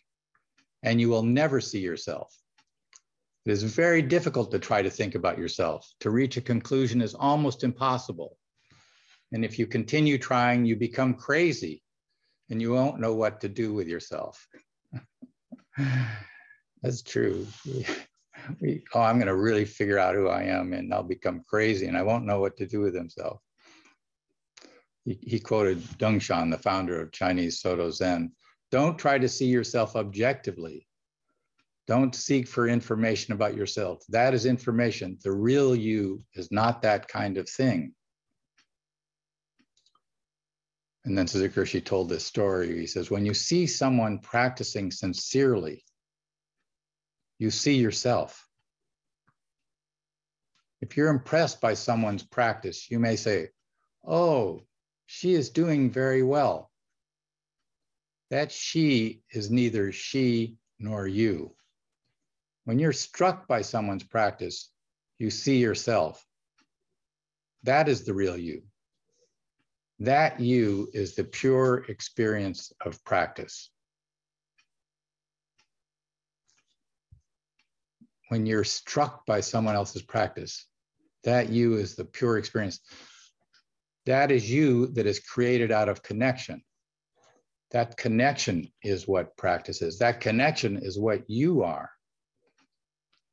and 0.82 1.00
you 1.00 1.08
will 1.08 1.22
never 1.22 1.60
see 1.60 1.78
yourself. 1.78 2.34
It 3.44 3.52
is 3.52 3.62
very 3.62 4.02
difficult 4.02 4.50
to 4.50 4.58
try 4.58 4.82
to 4.82 4.90
think 4.90 5.14
about 5.14 5.38
yourself. 5.38 5.88
To 6.00 6.10
reach 6.10 6.36
a 6.36 6.40
conclusion 6.40 7.00
is 7.00 7.14
almost 7.14 7.62
impossible. 7.62 8.36
And 9.32 9.44
if 9.44 9.58
you 9.58 9.66
continue 9.68 10.18
trying, 10.18 10.64
you 10.64 10.74
become 10.74 11.14
crazy 11.14 11.82
and 12.50 12.60
you 12.60 12.72
won't 12.72 13.00
know 13.00 13.14
what 13.14 13.40
to 13.42 13.48
do 13.48 13.72
with 13.72 13.86
yourself. 13.86 14.48
That's 16.82 17.02
true 17.02 17.46
oh, 18.94 19.00
I'm 19.00 19.16
going 19.16 19.26
to 19.26 19.36
really 19.36 19.64
figure 19.64 19.98
out 19.98 20.14
who 20.14 20.28
I 20.28 20.44
am 20.44 20.72
and 20.72 20.92
I'll 20.92 21.02
become 21.02 21.44
crazy 21.48 21.86
and 21.86 21.96
I 21.96 22.02
won't 22.02 22.26
know 22.26 22.40
what 22.40 22.56
to 22.58 22.66
do 22.66 22.80
with 22.80 22.94
himself. 22.94 23.40
he, 25.04 25.18
he 25.22 25.38
quoted 25.38 25.80
Dongshan, 25.98 26.50
the 26.50 26.58
founder 26.58 27.00
of 27.00 27.12
Chinese 27.12 27.60
Soto 27.60 27.90
Zen. 27.90 28.32
Don't 28.70 28.98
try 28.98 29.18
to 29.18 29.28
see 29.28 29.46
yourself 29.46 29.96
objectively. 29.96 30.86
Don't 31.86 32.14
seek 32.14 32.48
for 32.48 32.66
information 32.66 33.32
about 33.32 33.56
yourself. 33.56 34.02
That 34.08 34.34
is 34.34 34.44
information. 34.44 35.18
The 35.22 35.32
real 35.32 35.74
you 35.76 36.24
is 36.34 36.50
not 36.50 36.82
that 36.82 37.06
kind 37.06 37.38
of 37.38 37.48
thing. 37.48 37.94
And 41.04 41.16
then 41.16 41.28
Suzuki 41.28 41.54
Roshi 41.60 41.84
told 41.84 42.08
this 42.08 42.26
story. 42.26 42.76
He 42.76 42.88
says, 42.88 43.08
when 43.08 43.24
you 43.24 43.32
see 43.32 43.68
someone 43.68 44.18
practicing 44.18 44.90
sincerely, 44.90 45.84
you 47.38 47.50
see 47.50 47.76
yourself. 47.76 48.48
If 50.80 50.96
you're 50.96 51.08
impressed 51.08 51.60
by 51.60 51.74
someone's 51.74 52.22
practice, 52.22 52.90
you 52.90 52.98
may 52.98 53.16
say, 53.16 53.50
Oh, 54.04 54.62
she 55.06 55.34
is 55.34 55.50
doing 55.50 55.90
very 55.90 56.22
well. 56.22 56.70
That 58.30 58.52
she 58.52 59.22
is 59.30 59.50
neither 59.50 59.92
she 59.92 60.56
nor 60.78 61.06
you. 61.06 61.54
When 62.64 62.78
you're 62.78 62.92
struck 62.92 63.46
by 63.46 63.62
someone's 63.62 64.04
practice, 64.04 64.70
you 65.18 65.30
see 65.30 65.58
yourself. 65.58 66.24
That 67.62 67.88
is 67.88 68.04
the 68.04 68.14
real 68.14 68.36
you. 68.36 68.62
That 70.00 70.40
you 70.40 70.90
is 70.92 71.14
the 71.14 71.24
pure 71.24 71.84
experience 71.88 72.72
of 72.80 73.02
practice. 73.04 73.70
When 78.28 78.46
you're 78.46 78.64
struck 78.64 79.24
by 79.26 79.40
someone 79.40 79.76
else's 79.76 80.02
practice, 80.02 80.66
that 81.24 81.50
you 81.50 81.74
is 81.74 81.94
the 81.94 82.04
pure 82.04 82.38
experience. 82.38 82.80
That 84.06 84.30
is 84.30 84.50
you 84.50 84.88
that 84.88 85.06
is 85.06 85.20
created 85.20 85.72
out 85.72 85.88
of 85.88 86.02
connection. 86.02 86.62
That 87.72 87.96
connection 87.96 88.72
is 88.82 89.08
what 89.08 89.36
practice 89.36 89.82
is. 89.82 89.98
That 89.98 90.20
connection 90.20 90.78
is 90.78 90.98
what 90.98 91.28
you 91.28 91.62
are 91.62 91.90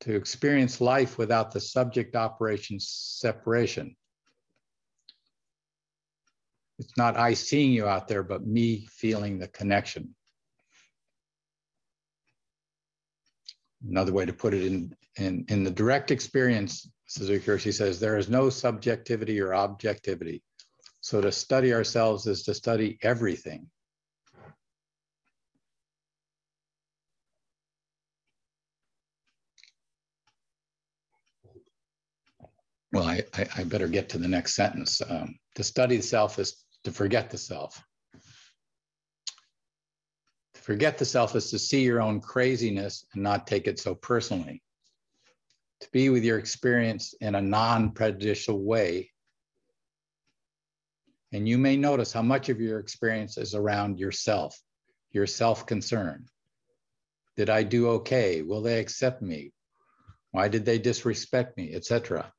to 0.00 0.14
experience 0.14 0.80
life 0.80 1.16
without 1.18 1.52
the 1.52 1.60
subject 1.60 2.16
operation 2.16 2.78
separation. 2.80 3.96
It's 6.78 6.96
not 6.96 7.16
I 7.16 7.34
seeing 7.34 7.72
you 7.72 7.86
out 7.86 8.08
there, 8.08 8.24
but 8.24 8.44
me 8.44 8.86
feeling 8.90 9.38
the 9.38 9.48
connection. 9.48 10.14
Another 13.88 14.12
way 14.12 14.24
to 14.24 14.32
put 14.32 14.54
it 14.54 14.64
in, 14.64 14.94
in, 15.16 15.44
in 15.48 15.64
the 15.64 15.70
direct 15.70 16.10
experience, 16.10 16.90
Suzuki 17.06 17.46
Roshi 17.46 17.72
says, 17.72 18.00
there 18.00 18.16
is 18.16 18.28
no 18.28 18.48
subjectivity 18.48 19.40
or 19.40 19.54
objectivity. 19.54 20.42
So 21.00 21.20
to 21.20 21.30
study 21.30 21.74
ourselves 21.74 22.26
is 22.26 22.44
to 22.44 22.54
study 22.54 22.98
everything. 23.02 23.68
well, 32.94 33.04
I, 33.04 33.24
I, 33.34 33.46
I, 33.58 33.64
better 33.64 33.88
get 33.88 34.08
to 34.10 34.18
the 34.18 34.28
next 34.28 34.54
sentence. 34.54 35.02
Um, 35.06 35.34
to 35.56 35.64
study 35.64 35.96
the 35.96 36.02
self 36.02 36.38
is 36.38 36.64
to 36.84 36.92
forget 36.92 37.28
the 37.28 37.36
self. 37.36 37.82
Forget 40.64 40.96
the 40.96 41.04
self 41.04 41.36
is 41.36 41.50
to 41.50 41.58
see 41.58 41.82
your 41.82 42.00
own 42.00 42.22
craziness 42.22 43.04
and 43.12 43.22
not 43.22 43.46
take 43.46 43.66
it 43.66 43.78
so 43.78 43.94
personally. 43.94 44.62
To 45.80 45.88
be 45.92 46.08
with 46.08 46.24
your 46.24 46.38
experience 46.38 47.14
in 47.20 47.34
a 47.34 47.42
non 47.42 47.92
prejudicial 47.92 48.58
way. 48.58 49.10
And 51.32 51.46
you 51.46 51.58
may 51.58 51.76
notice 51.76 52.14
how 52.14 52.22
much 52.22 52.48
of 52.48 52.62
your 52.62 52.78
experience 52.78 53.36
is 53.36 53.54
around 53.54 53.98
yourself, 53.98 54.58
your 55.12 55.26
self 55.26 55.66
concern. 55.66 56.28
Did 57.36 57.50
I 57.50 57.62
do 57.62 57.88
okay? 57.90 58.40
Will 58.40 58.62
they 58.62 58.78
accept 58.78 59.20
me? 59.20 59.52
Why 60.30 60.48
did 60.48 60.64
they 60.64 60.78
disrespect 60.78 61.58
me, 61.58 61.74
etc.? 61.74 62.32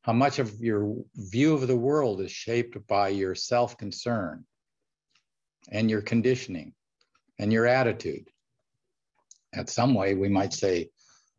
how 0.00 0.12
much 0.12 0.40
of 0.40 0.58
your 0.58 0.96
view 1.14 1.54
of 1.54 1.68
the 1.68 1.76
world 1.76 2.20
is 2.22 2.32
shaped 2.32 2.86
by 2.88 3.08
your 3.08 3.34
self 3.34 3.78
concern 3.78 4.44
and 5.70 5.88
your 5.88 6.02
conditioning 6.02 6.74
and 7.38 7.52
your 7.52 7.66
attitude. 7.66 8.28
At 9.54 9.68
some 9.68 9.94
way, 9.94 10.14
we 10.14 10.28
might 10.28 10.52
say 10.52 10.90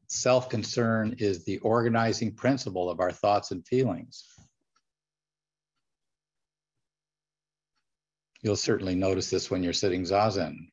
self 0.08 0.50
concern 0.50 1.16
is 1.18 1.44
the 1.44 1.58
organizing 1.60 2.36
principle 2.36 2.90
of 2.90 3.00
our 3.00 3.12
thoughts 3.12 3.52
and 3.52 3.66
feelings. 3.66 4.26
You'll 8.42 8.56
certainly 8.56 8.96
notice 8.96 9.30
this 9.30 9.50
when 9.50 9.64
you're 9.64 9.74
sitting 9.74 10.04
zazen, 10.04 10.68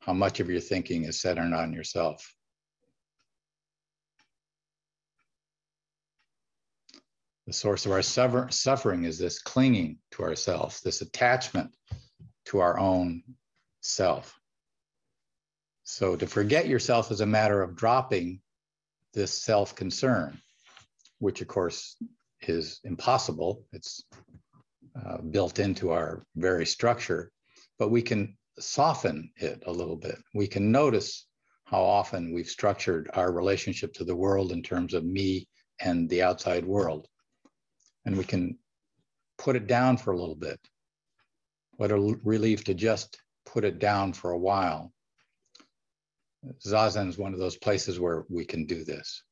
how 0.00 0.12
much 0.12 0.38
of 0.40 0.48
your 0.48 0.60
thinking 0.60 1.04
is 1.04 1.20
centered 1.20 1.52
on 1.52 1.72
yourself. 1.72 2.32
The 7.46 7.52
source 7.52 7.86
of 7.86 7.92
our 7.92 8.02
suffer- 8.02 8.48
suffering 8.50 9.04
is 9.04 9.18
this 9.18 9.40
clinging 9.40 9.98
to 10.12 10.22
ourselves, 10.22 10.80
this 10.80 11.00
attachment 11.00 11.76
to 12.46 12.60
our 12.60 12.78
own 12.78 13.22
self. 13.88 14.38
So 15.84 16.16
to 16.16 16.26
forget 16.26 16.68
yourself 16.68 17.10
is 17.10 17.20
a 17.20 17.26
matter 17.26 17.62
of 17.62 17.76
dropping 17.76 18.40
this 19.14 19.32
self 19.32 19.74
concern, 19.74 20.38
which 21.18 21.40
of 21.40 21.48
course 21.48 21.96
is 22.42 22.80
impossible. 22.84 23.64
It's 23.72 24.02
uh, 25.04 25.18
built 25.18 25.58
into 25.58 25.92
our 25.92 26.24
very 26.34 26.66
structure, 26.66 27.30
but 27.78 27.90
we 27.90 28.02
can 28.02 28.36
soften 28.58 29.30
it 29.36 29.62
a 29.66 29.72
little 29.72 29.96
bit. 29.96 30.18
We 30.34 30.46
can 30.46 30.72
notice 30.72 31.26
how 31.64 31.82
often 31.82 32.32
we've 32.32 32.48
structured 32.48 33.10
our 33.14 33.32
relationship 33.32 33.92
to 33.94 34.04
the 34.04 34.16
world 34.16 34.52
in 34.52 34.62
terms 34.62 34.94
of 34.94 35.04
me 35.04 35.48
and 35.80 36.08
the 36.08 36.22
outside 36.22 36.64
world 36.64 37.08
and 38.06 38.16
we 38.16 38.24
can 38.24 38.56
put 39.36 39.56
it 39.56 39.66
down 39.66 39.98
for 39.98 40.12
a 40.12 40.18
little 40.18 40.36
bit. 40.36 40.58
What 41.76 41.90
a 41.90 42.18
relief 42.24 42.64
to 42.64 42.74
just 42.74 43.18
put 43.46 43.64
it 43.64 43.78
down 43.78 44.12
for 44.12 44.32
a 44.32 44.38
while. 44.38 44.92
Zazen 46.64 47.08
is 47.08 47.18
one 47.18 47.32
of 47.32 47.38
those 47.38 47.56
places 47.56 47.98
where 47.98 48.24
we 48.28 48.44
can 48.44 48.66
do 48.66 48.84
this. 48.84 49.22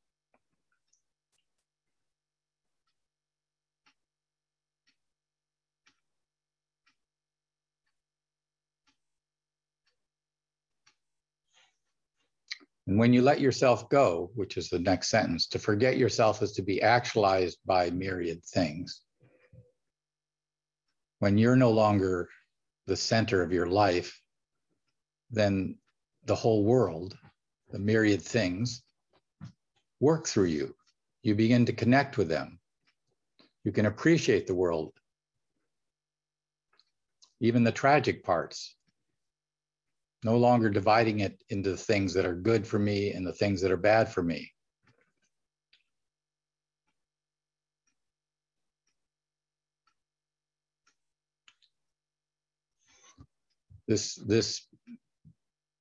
And 12.87 12.99
when 12.99 13.13
you 13.15 13.23
let 13.23 13.41
yourself 13.41 13.89
go, 13.89 14.31
which 14.35 14.57
is 14.57 14.69
the 14.69 14.79
next 14.79 15.09
sentence, 15.09 15.47
to 15.49 15.59
forget 15.59 15.97
yourself 15.97 16.43
is 16.43 16.53
to 16.53 16.63
be 16.63 16.83
actualized 16.83 17.59
by 17.65 17.91
myriad 17.91 18.45
things. 18.45 19.01
When 21.21 21.39
you're 21.39 21.57
no 21.57 21.71
longer 21.71 22.29
the 22.87 22.97
center 22.97 23.43
of 23.43 23.53
your 23.53 23.67
life, 23.67 24.21
then 25.31 25.77
the 26.27 26.35
whole 26.35 26.65
world, 26.65 27.17
the 27.71 27.79
myriad 27.79 28.23
things, 28.23 28.83
work 30.01 30.27
through 30.27 30.47
you. 30.47 30.75
You 31.23 31.35
begin 31.35 31.67
to 31.67 31.73
connect 31.73 32.19
with 32.19 32.29
them. 32.29 32.61
You 33.65 33.73
can 33.73 33.87
appreciate 33.87 34.47
the 34.47 34.55
world, 34.55 34.93
even 37.41 37.65
the 37.65 37.73
tragic 37.73 38.23
parts 38.23 38.77
no 40.25 40.39
longer 40.39 40.71
dividing 40.71 41.21
it 41.21 41.43
into 41.51 41.71
the 41.71 41.77
things 41.77 42.15
that 42.15 42.25
are 42.25 42.35
good 42.35 42.67
for 42.67 42.79
me 42.79 43.13
and 43.13 43.27
the 43.27 43.33
things 43.33 43.61
that 43.61 43.71
are 43.71 43.77
bad 43.77 44.09
for 44.09 44.23
me. 44.23 44.54
This, 53.87 54.15
this 54.15 54.67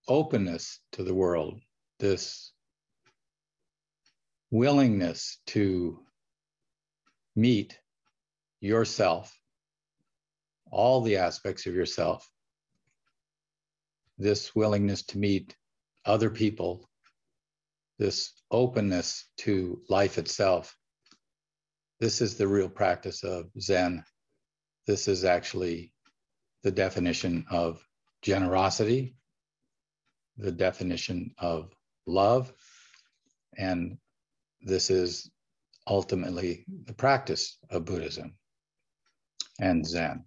openness 0.08 0.80
to 0.94 1.04
the 1.04 1.14
world, 1.14 1.62
this 2.00 2.52
willingness 4.52 5.40
to 5.48 6.00
meet 7.36 7.80
yourself, 8.60 9.36
all 10.70 11.02
the 11.02 11.18
aspects 11.18 11.66
of 11.66 11.74
yourself, 11.74 12.30
this 14.18 14.54
willingness 14.54 15.04
to 15.04 15.18
meet 15.18 15.56
other 16.06 16.30
people, 16.30 16.90
this 18.00 18.34
openness 18.52 19.30
to 19.38 19.82
life 19.90 20.18
itself. 20.18 20.78
This 22.00 22.22
is 22.22 22.36
the 22.36 22.48
real 22.48 22.70
practice 22.70 23.24
of 23.24 23.50
Zen. 23.60 24.04
This 24.88 25.08
is 25.08 25.24
actually 25.24 25.94
the 26.64 26.72
definition 26.72 27.46
of 27.50 27.82
generosity, 28.24 29.16
the 30.38 30.52
definition 30.52 31.36
of 31.38 31.72
love, 32.08 32.52
and 33.58 33.98
this 34.62 34.90
is 34.90 35.30
ultimately 35.86 36.66
the 36.86 36.94
practice 36.94 37.58
of 37.70 37.86
Buddhism 37.86 38.36
and 39.60 39.86
Zen. 39.86 40.24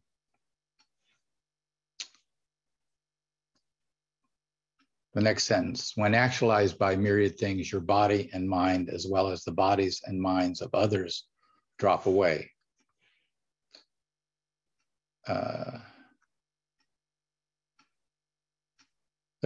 The 5.15 5.23
next 5.23 5.45
sentence 5.45 5.93
when 5.95 6.15
actualized 6.15 6.79
by 6.79 6.95
myriad 6.95 7.39
things, 7.39 7.73
your 7.73 7.81
body 7.81 8.29
and 8.35 8.47
mind, 8.47 8.91
as 8.91 9.07
well 9.09 9.29
as 9.29 9.43
the 9.45 9.53
bodies 9.53 10.03
and 10.05 10.21
minds 10.21 10.61
of 10.61 10.69
others, 10.75 11.27
drop 11.79 12.05
away. 12.05 12.51
Uh, 15.27 15.79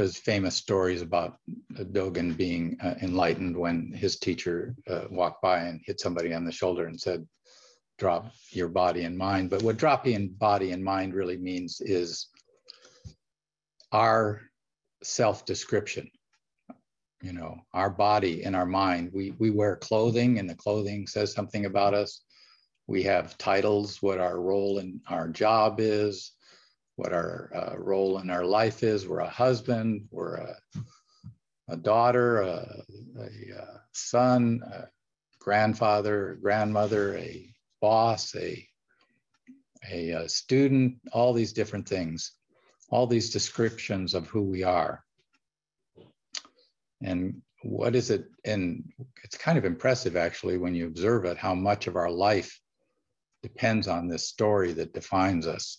there's 0.00 0.16
famous 0.16 0.56
stories 0.56 1.02
about 1.02 1.36
Dogen 1.74 2.34
being 2.34 2.78
uh, 2.82 2.94
enlightened 3.02 3.54
when 3.54 3.92
his 3.92 4.18
teacher 4.18 4.74
uh, 4.88 5.02
walked 5.10 5.42
by 5.42 5.58
and 5.58 5.82
hit 5.84 6.00
somebody 6.00 6.32
on 6.32 6.46
the 6.46 6.50
shoulder 6.50 6.86
and 6.86 6.98
said, 6.98 7.28
drop 7.98 8.32
your 8.48 8.68
body 8.68 9.04
and 9.04 9.18
mind. 9.18 9.50
But 9.50 9.62
what 9.62 9.76
dropping 9.76 10.28
body 10.28 10.70
and 10.72 10.82
mind 10.82 11.12
really 11.12 11.36
means 11.36 11.82
is 11.82 12.28
our 13.92 14.40
self-description. 15.02 16.10
You 17.20 17.34
know, 17.34 17.58
our 17.74 17.90
body 17.90 18.44
and 18.44 18.56
our 18.56 18.64
mind. 18.64 19.10
We 19.12 19.34
we 19.38 19.50
wear 19.50 19.76
clothing, 19.76 20.38
and 20.38 20.48
the 20.48 20.54
clothing 20.54 21.06
says 21.06 21.34
something 21.34 21.66
about 21.66 21.92
us. 21.92 22.22
We 22.86 23.02
have 23.02 23.36
titles, 23.36 24.00
what 24.00 24.18
our 24.18 24.40
role 24.40 24.78
in 24.78 25.02
our 25.10 25.28
job 25.28 25.78
is, 25.78 26.32
what 27.00 27.14
our 27.14 27.50
uh, 27.54 27.78
role 27.78 28.18
in 28.18 28.28
our 28.28 28.44
life 28.44 28.82
is. 28.82 29.08
We're 29.08 29.20
a 29.20 29.28
husband, 29.30 30.06
we're 30.10 30.34
a, 30.34 30.56
a 31.70 31.76
daughter, 31.78 32.42
a, 32.42 32.82
a, 33.18 33.56
a 33.56 33.80
son, 33.92 34.60
a 34.70 34.84
grandfather, 35.38 36.38
grandmother, 36.42 37.16
a 37.16 37.54
boss, 37.80 38.36
a, 38.36 38.68
a 39.90 40.28
student, 40.28 40.98
all 41.10 41.32
these 41.32 41.54
different 41.54 41.88
things, 41.88 42.32
all 42.90 43.06
these 43.06 43.30
descriptions 43.30 44.12
of 44.12 44.26
who 44.26 44.42
we 44.42 44.62
are. 44.62 45.02
And 47.02 47.40
what 47.62 47.96
is 47.96 48.10
it? 48.10 48.26
And 48.44 48.92
it's 49.24 49.38
kind 49.38 49.56
of 49.56 49.64
impressive 49.64 50.16
actually 50.16 50.58
when 50.58 50.74
you 50.74 50.86
observe 50.86 51.24
it, 51.24 51.38
how 51.38 51.54
much 51.54 51.86
of 51.86 51.96
our 51.96 52.10
life 52.10 52.60
depends 53.42 53.88
on 53.88 54.06
this 54.06 54.28
story 54.28 54.74
that 54.74 54.92
defines 54.92 55.46
us, 55.46 55.78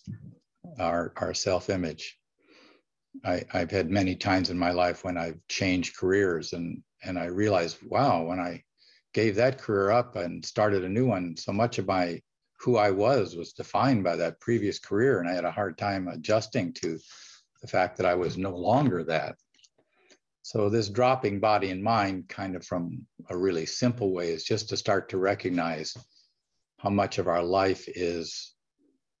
our, 0.78 1.12
our 1.16 1.34
self-image. 1.34 2.18
I, 3.24 3.44
have 3.50 3.70
had 3.70 3.90
many 3.90 4.16
times 4.16 4.50
in 4.50 4.58
my 4.58 4.70
life 4.70 5.04
when 5.04 5.18
I've 5.18 5.38
changed 5.48 5.96
careers 5.96 6.54
and 6.54 6.82
and 7.04 7.18
I 7.18 7.26
realized, 7.26 7.78
wow, 7.82 8.22
when 8.22 8.38
I 8.38 8.62
gave 9.12 9.34
that 9.36 9.58
career 9.58 9.90
up 9.90 10.16
and 10.16 10.44
started 10.44 10.84
a 10.84 10.88
new 10.88 11.06
one, 11.06 11.36
so 11.36 11.52
much 11.52 11.78
of 11.78 11.86
my 11.86 12.20
who 12.60 12.76
I 12.76 12.90
was 12.92 13.34
was 13.34 13.52
defined 13.52 14.04
by 14.04 14.16
that 14.16 14.40
previous 14.40 14.78
career. 14.78 15.20
And 15.20 15.28
I 15.28 15.34
had 15.34 15.44
a 15.44 15.50
hard 15.50 15.76
time 15.76 16.06
adjusting 16.06 16.72
to 16.74 16.98
the 17.60 17.66
fact 17.66 17.96
that 17.96 18.06
I 18.06 18.14
was 18.14 18.38
no 18.38 18.56
longer 18.56 19.02
that. 19.04 19.34
So 20.42 20.68
this 20.68 20.88
dropping 20.88 21.40
body 21.40 21.70
and 21.70 21.82
mind 21.82 22.28
kind 22.28 22.54
of 22.54 22.64
from 22.64 23.04
a 23.30 23.36
really 23.36 23.66
simple 23.66 24.12
way 24.12 24.30
is 24.30 24.44
just 24.44 24.68
to 24.68 24.76
start 24.76 25.08
to 25.08 25.18
recognize 25.18 25.96
how 26.78 26.90
much 26.90 27.18
of 27.18 27.28
our 27.28 27.42
life 27.42 27.84
is 27.88 28.54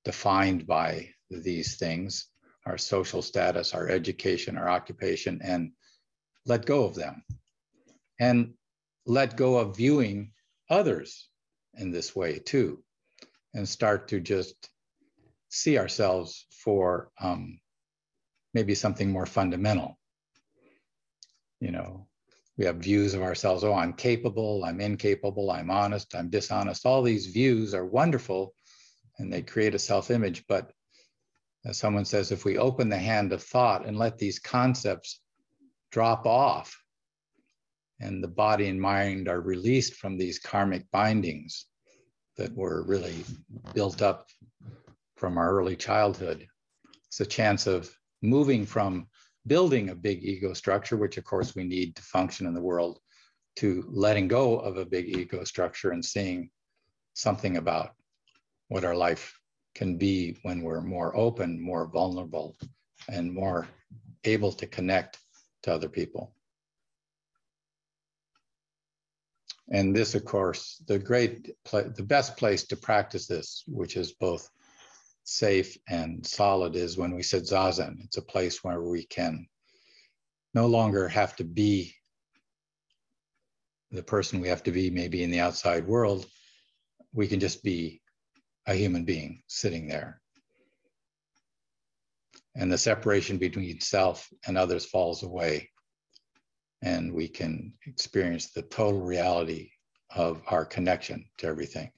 defined 0.04 0.66
by 0.66 1.08
these 1.40 1.76
things, 1.76 2.26
our 2.66 2.78
social 2.78 3.22
status, 3.22 3.74
our 3.74 3.88
education, 3.88 4.56
our 4.56 4.68
occupation, 4.68 5.40
and 5.42 5.72
let 6.46 6.66
go 6.66 6.84
of 6.84 6.94
them. 6.94 7.24
And 8.20 8.54
let 9.06 9.36
go 9.36 9.56
of 9.58 9.76
viewing 9.76 10.32
others 10.70 11.28
in 11.74 11.90
this 11.90 12.14
way 12.14 12.38
too, 12.38 12.82
and 13.54 13.68
start 13.68 14.08
to 14.08 14.20
just 14.20 14.68
see 15.48 15.78
ourselves 15.78 16.46
for 16.50 17.10
um, 17.20 17.60
maybe 18.54 18.74
something 18.74 19.10
more 19.10 19.26
fundamental. 19.26 19.98
You 21.60 21.72
know, 21.72 22.06
we 22.56 22.64
have 22.66 22.76
views 22.76 23.14
of 23.14 23.22
ourselves. 23.22 23.64
Oh, 23.64 23.74
I'm 23.74 23.92
capable, 23.92 24.64
I'm 24.64 24.80
incapable, 24.80 25.50
I'm 25.50 25.70
honest, 25.70 26.14
I'm 26.14 26.28
dishonest. 26.28 26.86
All 26.86 27.02
these 27.02 27.26
views 27.26 27.74
are 27.74 27.86
wonderful 27.86 28.54
and 29.18 29.32
they 29.32 29.42
create 29.42 29.74
a 29.74 29.78
self 29.78 30.10
image. 30.10 30.44
But 30.48 30.72
as 31.64 31.78
someone 31.78 32.04
says, 32.04 32.32
if 32.32 32.44
we 32.44 32.58
open 32.58 32.88
the 32.88 32.98
hand 32.98 33.32
of 33.32 33.42
thought 33.42 33.86
and 33.86 33.96
let 33.96 34.18
these 34.18 34.38
concepts 34.38 35.20
drop 35.90 36.26
off, 36.26 36.76
and 38.00 38.22
the 38.22 38.28
body 38.28 38.68
and 38.68 38.80
mind 38.80 39.28
are 39.28 39.40
released 39.40 39.94
from 39.94 40.18
these 40.18 40.40
karmic 40.40 40.90
bindings 40.90 41.66
that 42.36 42.52
were 42.56 42.82
really 42.84 43.24
built 43.74 44.02
up 44.02 44.26
from 45.16 45.38
our 45.38 45.56
early 45.56 45.76
childhood. 45.76 46.46
It's 47.06 47.20
a 47.20 47.26
chance 47.26 47.68
of 47.68 47.94
moving 48.22 48.66
from 48.66 49.06
building 49.46 49.90
a 49.90 49.94
big 49.94 50.24
ego 50.24 50.52
structure, 50.52 50.96
which 50.96 51.16
of 51.16 51.24
course 51.24 51.54
we 51.54 51.62
need 51.62 51.94
to 51.94 52.02
function 52.02 52.46
in 52.46 52.54
the 52.54 52.60
world, 52.60 52.98
to 53.56 53.84
letting 53.88 54.26
go 54.26 54.58
of 54.58 54.78
a 54.78 54.86
big 54.86 55.16
ego 55.16 55.44
structure 55.44 55.92
and 55.92 56.04
seeing 56.04 56.50
something 57.14 57.56
about 57.56 57.90
what 58.68 58.84
our 58.84 58.96
life 58.96 59.38
can 59.74 59.96
be 59.96 60.38
when 60.42 60.62
we're 60.62 60.80
more 60.80 61.16
open, 61.16 61.60
more 61.60 61.86
vulnerable, 61.86 62.56
and 63.08 63.32
more 63.32 63.66
able 64.24 64.52
to 64.52 64.66
connect 64.66 65.18
to 65.62 65.72
other 65.72 65.88
people. 65.88 66.34
And 69.70 69.96
this, 69.96 70.14
of 70.14 70.24
course, 70.24 70.82
the 70.86 70.98
great, 70.98 71.50
the 71.70 72.04
best 72.06 72.36
place 72.36 72.64
to 72.64 72.76
practice 72.76 73.26
this, 73.26 73.64
which 73.66 73.96
is 73.96 74.12
both 74.12 74.48
safe 75.24 75.78
and 75.88 76.26
solid, 76.26 76.76
is 76.76 76.98
when 76.98 77.14
we 77.14 77.22
sit 77.22 77.44
zazen. 77.44 78.04
It's 78.04 78.18
a 78.18 78.22
place 78.22 78.62
where 78.62 78.82
we 78.82 79.04
can 79.04 79.46
no 80.52 80.66
longer 80.66 81.08
have 81.08 81.34
to 81.36 81.44
be 81.44 81.94
the 83.92 84.02
person 84.02 84.40
we 84.40 84.48
have 84.48 84.62
to 84.64 84.72
be, 84.72 84.90
maybe 84.90 85.22
in 85.22 85.30
the 85.30 85.40
outside 85.40 85.86
world. 85.86 86.26
We 87.14 87.26
can 87.26 87.40
just 87.40 87.62
be 87.62 88.01
a 88.66 88.74
human 88.74 89.04
being 89.04 89.42
sitting 89.46 89.88
there. 89.88 90.20
And 92.54 92.70
the 92.70 92.78
separation 92.78 93.38
between 93.38 93.80
self 93.80 94.28
and 94.46 94.58
others 94.58 94.84
falls 94.84 95.22
away 95.22 95.70
and 96.82 97.12
we 97.12 97.28
can 97.28 97.72
experience 97.86 98.50
the 98.50 98.62
total 98.62 99.00
reality 99.00 99.70
of 100.14 100.42
our 100.48 100.64
connection 100.64 101.24
to 101.38 101.46
everything. 101.46 101.90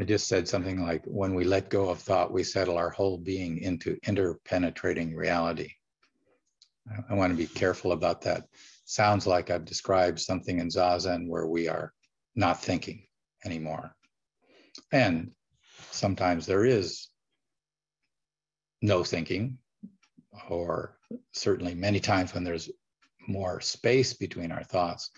I 0.00 0.04
just 0.04 0.28
said 0.28 0.48
something 0.48 0.80
like, 0.80 1.04
when 1.04 1.34
we 1.34 1.44
let 1.44 1.68
go 1.68 1.90
of 1.90 1.98
thought, 1.98 2.32
we 2.32 2.42
settle 2.42 2.78
our 2.78 2.88
whole 2.88 3.18
being 3.18 3.58
into 3.58 3.98
interpenetrating 4.06 5.14
reality. 5.14 5.72
I, 6.90 7.12
I 7.12 7.14
want 7.14 7.32
to 7.32 7.36
be 7.36 7.46
careful 7.46 7.92
about 7.92 8.22
that. 8.22 8.44
Sounds 8.86 9.26
like 9.26 9.50
I've 9.50 9.66
described 9.66 10.18
something 10.18 10.58
in 10.58 10.68
Zazen 10.68 11.28
where 11.28 11.46
we 11.46 11.68
are 11.68 11.92
not 12.34 12.62
thinking 12.62 13.08
anymore. 13.44 13.94
And 14.90 15.32
sometimes 15.90 16.46
there 16.46 16.64
is 16.64 17.08
no 18.80 19.04
thinking, 19.04 19.58
or 20.48 20.96
certainly 21.34 21.74
many 21.74 22.00
times 22.00 22.32
when 22.32 22.42
there's 22.42 22.70
more 23.28 23.60
space 23.60 24.14
between 24.14 24.50
our 24.50 24.64
thoughts. 24.64 25.10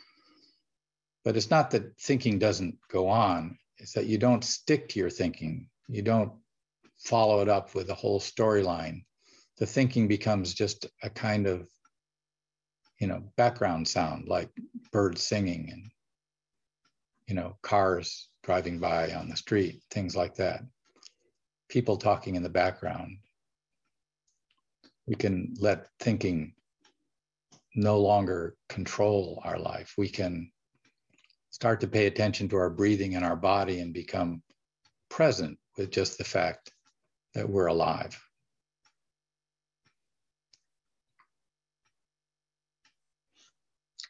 But 1.25 1.37
it's 1.37 1.51
not 1.51 1.71
that 1.71 1.97
thinking 2.01 2.41
doesn't 2.41 2.79
go 2.91 3.07
on, 3.07 3.59
is 3.83 3.93
that 3.93 4.07
you 4.07 4.17
don't 4.17 4.45
stick 4.45 4.89
to 4.89 4.99
your 4.99 5.11
thinking. 5.11 5.67
You 5.89 6.03
don't 6.03 6.33
follow 6.99 7.41
it 7.41 7.49
up 7.49 7.75
with 7.75 7.91
a 7.91 7.95
whole 7.95 8.21
storyline. 8.21 9.05
The 9.59 9.67
thinking 9.67 10.07
becomes 10.07 10.55
just 10.55 10.87
a 11.03 11.11
kind 11.11 11.47
of, 11.47 11.69
you 12.99 13.09
know, 13.09 13.25
background 13.37 13.87
sound 13.89 14.29
like 14.29 14.51
birds 14.93 15.23
singing 15.23 15.69
and, 15.73 15.91
you 17.27 17.35
know, 17.35 17.57
cars 17.63 18.29
driving 18.45 18.79
by 18.79 19.13
on 19.13 19.29
the 19.29 19.37
street, 19.37 19.83
things 19.91 20.15
like 20.15 20.37
that. 20.37 20.63
People 21.69 21.97
talking 21.97 22.37
in 22.37 22.43
the 22.43 22.49
background. 22.49 23.19
We 25.07 25.17
can 25.17 25.55
let 25.59 25.89
thinking 25.99 26.55
no 27.75 27.99
longer 27.99 28.57
control 28.69 29.41
our 29.45 29.59
life. 29.59 29.95
We 29.99 30.09
can 30.09 30.53
start 31.53 31.81
to 31.81 31.87
pay 31.87 32.07
attention 32.07 32.49
to 32.49 32.57
our 32.57 32.71
breathing 32.71 33.15
and 33.15 33.25
our 33.25 33.37
body 33.37 33.81
and 33.81 33.95
become 33.95 34.43
present 35.09 35.59
with 35.77 35.91
just 35.91 36.19
the 36.19 36.25
fact 36.25 36.73
that 37.35 37.49
we're 37.49 37.67
alive. 37.67 38.21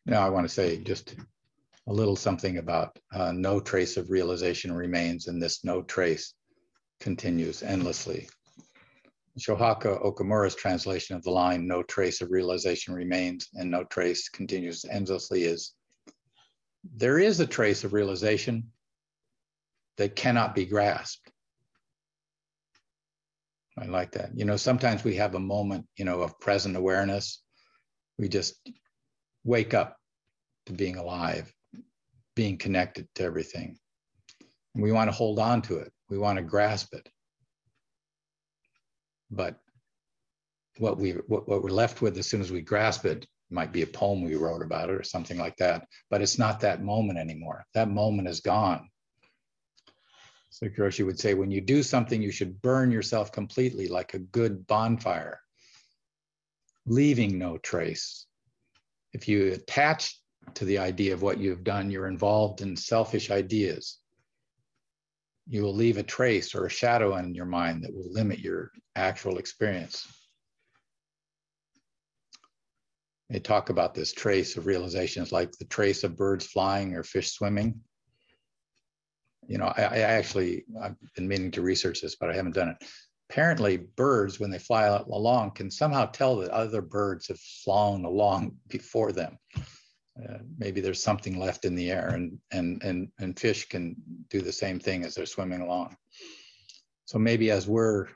Now, 0.07 0.25
I 0.25 0.31
want 0.31 0.49
to 0.49 0.53
say 0.53 0.79
just 0.79 1.15
a 1.89 1.93
little 1.93 2.17
something 2.17 2.59
about 2.59 2.99
uh, 3.13 3.33
no 3.33 3.61
trace 3.61 3.97
of 3.97 4.11
realization 4.11 4.73
remains, 4.73 5.27
and 5.27 5.43
this 5.43 5.65
no 5.65 5.83
trace 5.83 6.35
continues 7.01 7.63
endlessly. 7.63 8.29
Shohaku 9.39 10.05
Okamura's 10.05 10.55
translation 10.55 11.17
of 11.17 11.23
the 11.23 11.31
line, 11.31 11.67
no 11.67 11.83
trace 11.83 12.21
of 12.21 12.31
realization 12.31 12.95
remains 12.95 13.49
and 13.55 13.71
no 13.71 13.83
trace 13.85 14.29
continues 14.29 14.85
endlessly 14.85 15.45
is, 15.45 15.75
there 16.85 17.19
is 17.19 17.41
a 17.41 17.47
trace 17.47 17.85
of 17.85 17.93
realization 17.93 18.73
that 19.99 20.17
cannot 20.17 20.55
be 20.55 20.65
grasped. 20.65 21.31
I 23.79 23.87
like 23.87 24.13
that. 24.13 24.31
You 24.35 24.45
know, 24.45 24.57
sometimes 24.57 25.03
we 25.03 25.17
have 25.17 25.35
a 25.35 25.41
moment, 25.41 25.87
you 25.97 26.05
know, 26.05 26.21
of 26.21 26.39
present 26.41 26.77
awareness. 26.77 27.43
We 28.19 28.29
just 28.29 28.55
wake 29.45 29.75
up 29.75 29.97
to 30.67 30.73
being 30.73 30.97
alive, 30.97 31.53
being 32.37 32.59
connected 32.59 33.09
to 33.15 33.25
everything. 33.25 33.79
And 34.75 34.83
we 34.83 34.93
want 34.93 35.09
to 35.09 35.17
hold 35.17 35.39
on 35.39 35.63
to 35.63 35.79
it. 35.79 35.93
We 36.11 36.19
want 36.19 36.37
to 36.39 36.45
grasp 36.45 36.95
it 36.95 37.09
but 39.33 39.57
what 40.79 40.99
we 40.99 41.13
what, 41.27 41.49
what 41.49 41.63
we're 41.63 41.71
left 41.71 42.03
with 42.03 42.17
as 42.19 42.29
soon 42.29 42.41
as 42.41 42.53
we 42.53 42.61
grasp 42.61 43.05
it 43.05 43.27
might 43.53 43.73
be 43.73 43.83
a 43.83 43.87
poem 43.87 44.23
we 44.23 44.35
wrote 44.35 44.63
about 44.63 44.89
it 44.89 44.95
or 44.95 45.03
something 45.03 45.39
like 45.39 45.57
that 45.57 45.87
but 46.11 46.23
it's 46.23 46.39
not 46.39 46.61
that 46.61 46.83
moment 46.83 47.19
anymore. 47.19 47.65
That 47.75 47.89
moment 47.89 48.29
is 48.29 48.41
gone. 48.41 48.89
So 50.51 50.67
Hiroshi 50.67 51.05
would 51.07 51.19
say 51.19 51.35
when 51.35 51.51
you 51.51 51.61
do 51.61 51.83
something 51.83 52.21
you 52.21 52.33
should 52.33 52.61
burn 52.61 52.91
yourself 52.91 53.33
completely 53.33 53.89
like 53.89 54.15
a 54.15 54.19
good 54.19 54.67
bonfire 54.67 55.41
leaving 56.85 57.39
no 57.39 57.59
trace. 57.59 58.27
If 59.13 59.29
you 59.29 59.53
attach 59.53 60.19
to 60.55 60.65
the 60.65 60.79
idea 60.79 61.15
of 61.15 61.23
what 61.23 61.39
you've 61.39 61.65
done 61.65 61.91
you're 61.91 62.09
involved 62.09 62.61
in 62.61 62.77
selfish 62.77 63.31
ideas. 63.31 63.99
You 65.49 65.63
will 65.63 65.75
leave 65.75 65.99
a 65.99 66.03
trace 66.03 66.55
or 66.55 66.67
a 66.67 66.71
shadow 66.71 67.17
in 67.17 67.35
your 67.35 67.47
mind 67.47 67.85
that 67.85 67.95
will 67.95 68.13
limit 68.13 68.39
your 68.39 68.71
actual 68.95 69.39
experience. 69.39 70.07
They 73.33 73.41
talk 73.41 73.71
about 73.71 73.95
this 73.95 74.13
trace 74.13 74.59
of 74.59 74.67
realizations 74.67 75.33
like 75.33 75.53
the 75.53 75.65
trace 75.65 76.05
of 76.05 76.19
birds 76.19 76.45
flying 76.45 76.95
or 76.95 77.03
fish 77.03 77.33
swimming. 77.33 77.81
You 79.49 79.57
know, 79.57 79.73
I, 79.75 79.85
I 79.85 79.99
actually, 80.01 80.67
I've 80.81 80.97
been 81.17 81.27
meaning 81.27 81.51
to 81.53 81.63
research 81.63 82.03
this, 82.03 82.15
but 82.15 82.29
I 82.29 82.35
haven't 82.37 82.55
done 82.55 82.69
it. 82.69 82.87
Apparently, 83.31 83.79
birds, 83.79 84.39
when 84.39 84.51
they 84.51 84.59
fly 84.59 84.85
along, 84.85 85.53
can 85.53 85.71
somehow 85.71 86.05
tell 86.05 86.37
that 86.37 86.51
other 86.51 86.83
birds 86.83 87.29
have 87.29 87.41
flown 87.41 88.05
along 88.05 88.55
before 88.69 89.13
them. 89.13 89.39
Uh, 89.57 90.39
maybe 90.59 90.83
there's 90.83 91.03
something 91.03 91.41
left 91.41 91.65
in 91.65 91.75
the 91.75 91.91
air 91.91 92.09
and, 92.09 92.39
and, 92.51 92.83
and, 92.83 93.09
and 93.19 93.41
fish 93.41 93.67
can 93.67 93.97
do 94.29 94.43
the 94.43 94.53
same 94.53 94.79
thing 94.79 95.07
as 95.07 95.15
they're 95.15 95.25
swimming 95.25 95.63
along. 95.63 95.97
So 97.07 97.19
maybe 97.19 97.51
as 97.51 97.67
we're 97.67 98.09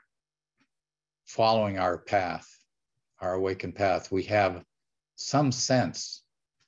following 1.25 1.79
our 1.79 1.97
path, 1.97 2.47
our 3.19 3.33
awakened 3.33 3.73
path, 3.73 4.11
we 4.11 4.21
have 4.25 4.63
some 5.17 5.51
sense 5.51 6.23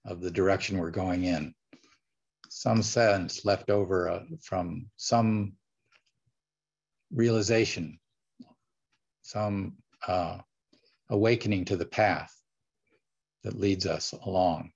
of 0.05 0.21
the 0.21 0.31
direction 0.31 0.77
we're 0.77 0.91
going 0.91 1.23
in, 1.23 1.53
some 2.49 2.81
sense 2.81 3.45
left 3.45 3.69
over 3.69 4.09
uh, 4.09 4.23
from 4.41 4.87
some 4.97 5.53
realization, 7.13 7.99
some 9.21 9.73
uh, 10.07 10.39
awakening 11.09 11.63
to 11.65 11.77
the 11.77 11.85
path 11.85 12.35
that 13.43 13.57
leads 13.57 13.85
us 13.85 14.13
along. 14.25 14.71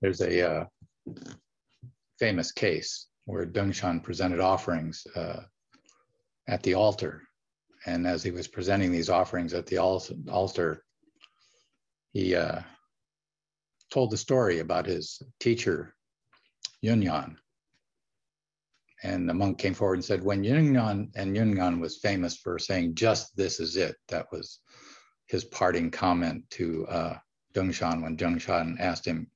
there's 0.00 0.22
a 0.22 0.50
uh, 0.50 0.64
famous 2.18 2.52
case 2.52 3.06
where 3.24 3.46
Dongshan 3.46 4.02
presented 4.02 4.40
offerings 4.40 5.06
uh, 5.14 5.42
at 6.48 6.62
the 6.62 6.74
altar. 6.74 7.22
And 7.86 8.06
as 8.06 8.22
he 8.22 8.30
was 8.30 8.48
presenting 8.48 8.92
these 8.92 9.08
offerings 9.08 9.54
at 9.54 9.66
the 9.66 9.78
altar, 9.78 10.84
he 12.12 12.34
uh, 12.34 12.60
told 13.90 14.10
the 14.10 14.16
story 14.16 14.58
about 14.58 14.86
his 14.86 15.22
teacher, 15.38 15.94
Yunyan. 16.84 17.36
And 19.02 19.26
the 19.26 19.34
monk 19.34 19.58
came 19.58 19.72
forward 19.72 19.94
and 19.94 20.04
said, 20.04 20.22
when 20.22 20.42
Yunyan, 20.42 21.10
and 21.16 21.34
Yunyan 21.34 21.80
was 21.80 21.98
famous 21.98 22.36
for 22.36 22.58
saying, 22.58 22.96
just 22.96 23.34
this 23.34 23.60
is 23.60 23.76
it. 23.76 23.96
That 24.08 24.26
was 24.30 24.60
his 25.26 25.44
parting 25.44 25.90
comment 25.90 26.44
to 26.50 26.86
uh, 26.88 27.18
when 27.54 27.72
Dongshan 28.16 28.78
asked 28.78 29.06
him, 29.06 29.30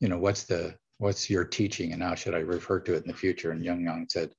you 0.00 0.08
know, 0.08 0.18
what's 0.18 0.44
the 0.44 0.74
what's 1.00 1.30
your 1.30 1.44
teaching 1.44 1.94
and 1.94 2.02
how 2.02 2.14
should 2.14 2.34
I 2.34 2.40
refer 2.40 2.78
to 2.80 2.94
it 2.94 3.02
in 3.02 3.08
the 3.08 3.16
future? 3.16 3.52
And 3.52 3.64
Yunyan 3.64 4.10
said, 4.12 4.32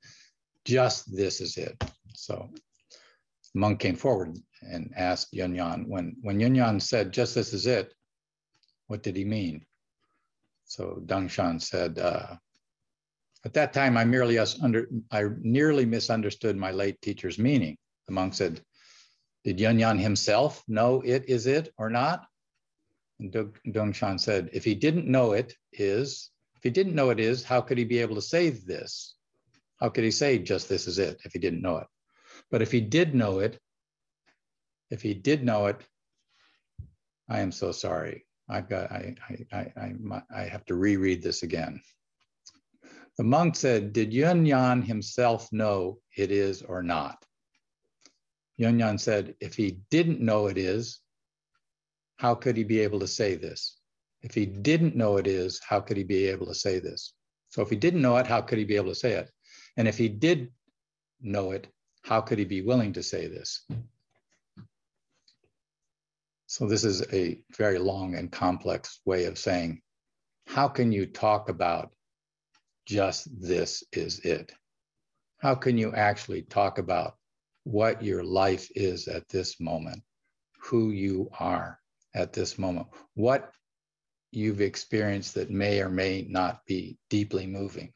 just 0.64 1.14
this 1.14 1.42
is 1.42 1.58
it. 1.58 1.76
So 2.14 2.50
monk 3.56 3.80
came 3.80 3.96
forward 3.96 4.38
and 4.62 4.94
asked 4.96 5.34
Yun 5.34 5.56
Yan, 5.56 5.86
when, 5.88 6.16
when 6.22 6.40
Yun 6.40 6.54
Yan 6.54 6.80
said, 6.80 7.12
just 7.12 7.34
this 7.34 7.52
is 7.54 7.66
it, 7.66 7.92
what 8.86 9.02
did 9.02 9.16
he 9.16 9.26
mean? 9.26 9.66
So 10.66 11.02
Dongshan 11.04 11.60
said, 11.60 11.98
uh, 11.98 12.36
at 13.44 13.54
that 13.54 13.74
time, 13.74 13.98
I 13.98 14.06
merely 14.06 14.38
under, 14.38 14.88
I 15.10 15.24
nearly 15.42 15.86
misunderstood 15.86 16.56
my 16.56 16.70
late 16.70 17.02
teacher's 17.02 17.40
meaning. 17.40 17.76
The 18.06 18.14
monk 18.14 18.36
said, 18.36 18.62
did 19.44 19.60
Yun 19.60 19.80
Yan 19.80 19.98
himself 19.98 20.64
know 20.68 21.02
it 21.04 21.28
is 21.28 21.48
it 21.48 21.74
or 21.80 21.90
not? 21.90 22.28
And 23.20 23.34
Dongshan 23.68 24.20
said, 24.20 24.52
if 24.54 24.64
he 24.64 24.76
didn't 24.76 25.08
know 25.08 25.32
it 25.32 25.56
is, 25.74 26.31
if 26.62 26.66
he 26.66 26.70
didn't 26.70 26.94
know 26.94 27.10
it 27.10 27.20
is, 27.20 27.44
how 27.44 27.60
could 27.60 27.80
he 27.80 27.86
be 27.86 27.98
able 27.98 28.14
to 28.14 28.22
say 28.22 28.52
this? 28.52 29.16
How 29.80 29.90
could 29.90 30.04
he 30.04 30.12
say 30.12 30.38
just 30.38 30.70
this 30.70 30.86
is 30.86 31.00
it 31.00 31.20
if 31.26 31.34
he 31.34 31.40
didn't 31.40 31.64
know 31.64 31.78
it? 31.78 31.88
But 32.52 32.62
if 32.62 32.72
he 32.72 32.82
did 32.82 33.16
know 33.16 33.40
it, 33.40 33.58
if 34.92 35.02
he 35.02 35.16
did 35.16 35.44
know 35.44 35.66
it, 35.66 35.82
I 37.28 37.40
am 37.40 37.52
so 37.52 37.72
sorry. 37.72 38.28
I've 38.48 38.70
got, 38.70 38.92
I, 38.92 39.16
I, 39.28 39.58
I, 39.58 39.72
I, 39.76 40.22
I 40.36 40.42
have 40.44 40.64
to 40.66 40.76
reread 40.76 41.24
this 41.24 41.42
again. 41.42 41.82
The 43.18 43.24
monk 43.24 43.56
said, 43.56 43.92
did 43.92 44.14
Yun 44.14 44.46
Yan 44.46 44.84
himself 44.84 45.52
know 45.52 45.98
it 46.16 46.30
is 46.30 46.62
or 46.62 46.84
not? 46.84 47.26
Yun 48.58 48.78
Yan 48.78 49.00
said, 49.00 49.34
if 49.40 49.56
he 49.56 49.80
didn't 49.90 50.22
know 50.22 50.46
it 50.46 50.60
is, 50.60 51.00
how 52.18 52.36
could 52.36 52.56
he 52.56 52.64
be 52.64 52.82
able 52.82 53.00
to 53.00 53.08
say 53.08 53.34
this? 53.34 53.81
If 54.22 54.34
he 54.34 54.46
didn't 54.46 54.96
know 54.96 55.18
it 55.18 55.28
is, 55.28 55.60
how 55.68 55.80
could 55.80 55.98
he 55.98 56.04
be 56.04 56.28
able 56.28 56.46
to 56.48 56.54
say 56.54 56.80
this? 56.80 57.14
So 57.50 57.62
if 57.62 57.70
he 57.70 57.76
didn't 57.76 58.02
know 58.02 58.18
it, 58.18 58.28
how 58.28 58.42
could 58.42 58.58
he 58.58 58.64
be 58.64 58.76
able 58.76 58.90
to 58.90 58.96
say 58.96 59.14
it? 59.14 59.30
And 59.78 59.88
if 59.88 59.98
he 59.98 60.10
did 60.10 60.52
know 61.22 61.52
it, 61.52 61.68
how 62.04 62.22
could 62.22 62.40
he 62.40 62.46
be 62.46 62.62
willing 62.62 62.94
to 62.94 63.04
say 63.04 63.28
this? 63.28 63.66
So 66.48 66.68
this 66.68 66.84
is 66.84 67.02
a 67.14 67.42
very 67.56 67.80
long 67.80 68.16
and 68.16 68.32
complex 68.32 69.00
way 69.06 69.26
of 69.26 69.38
saying, 69.38 69.82
how 70.48 70.68
can 70.68 70.92
you 70.92 71.06
talk 71.06 71.50
about 71.50 71.92
just 72.86 73.30
this 73.42 73.84
is 73.94 74.20
it? 74.20 74.52
How 75.38 75.56
can 75.56 75.78
you 75.78 75.94
actually 75.94 76.44
talk 76.44 76.78
about 76.78 77.16
what 77.64 78.04
your 78.04 78.24
life 78.24 78.70
is 78.76 79.08
at 79.08 79.30
this 79.30 79.60
moment, 79.60 80.04
who 80.60 80.92
you 80.92 81.30
are? 81.40 81.82
at 82.14 82.34
this 82.34 82.58
moment, 82.58 82.88
what 83.16 83.52
you've 84.32 84.62
experienced 84.62 85.36
that 85.36 85.50
may 85.50 85.82
or 85.82 85.90
may 85.90 86.26
not 86.30 86.66
be 86.66 86.98
deeply 87.10 87.46
moving. 87.46 87.94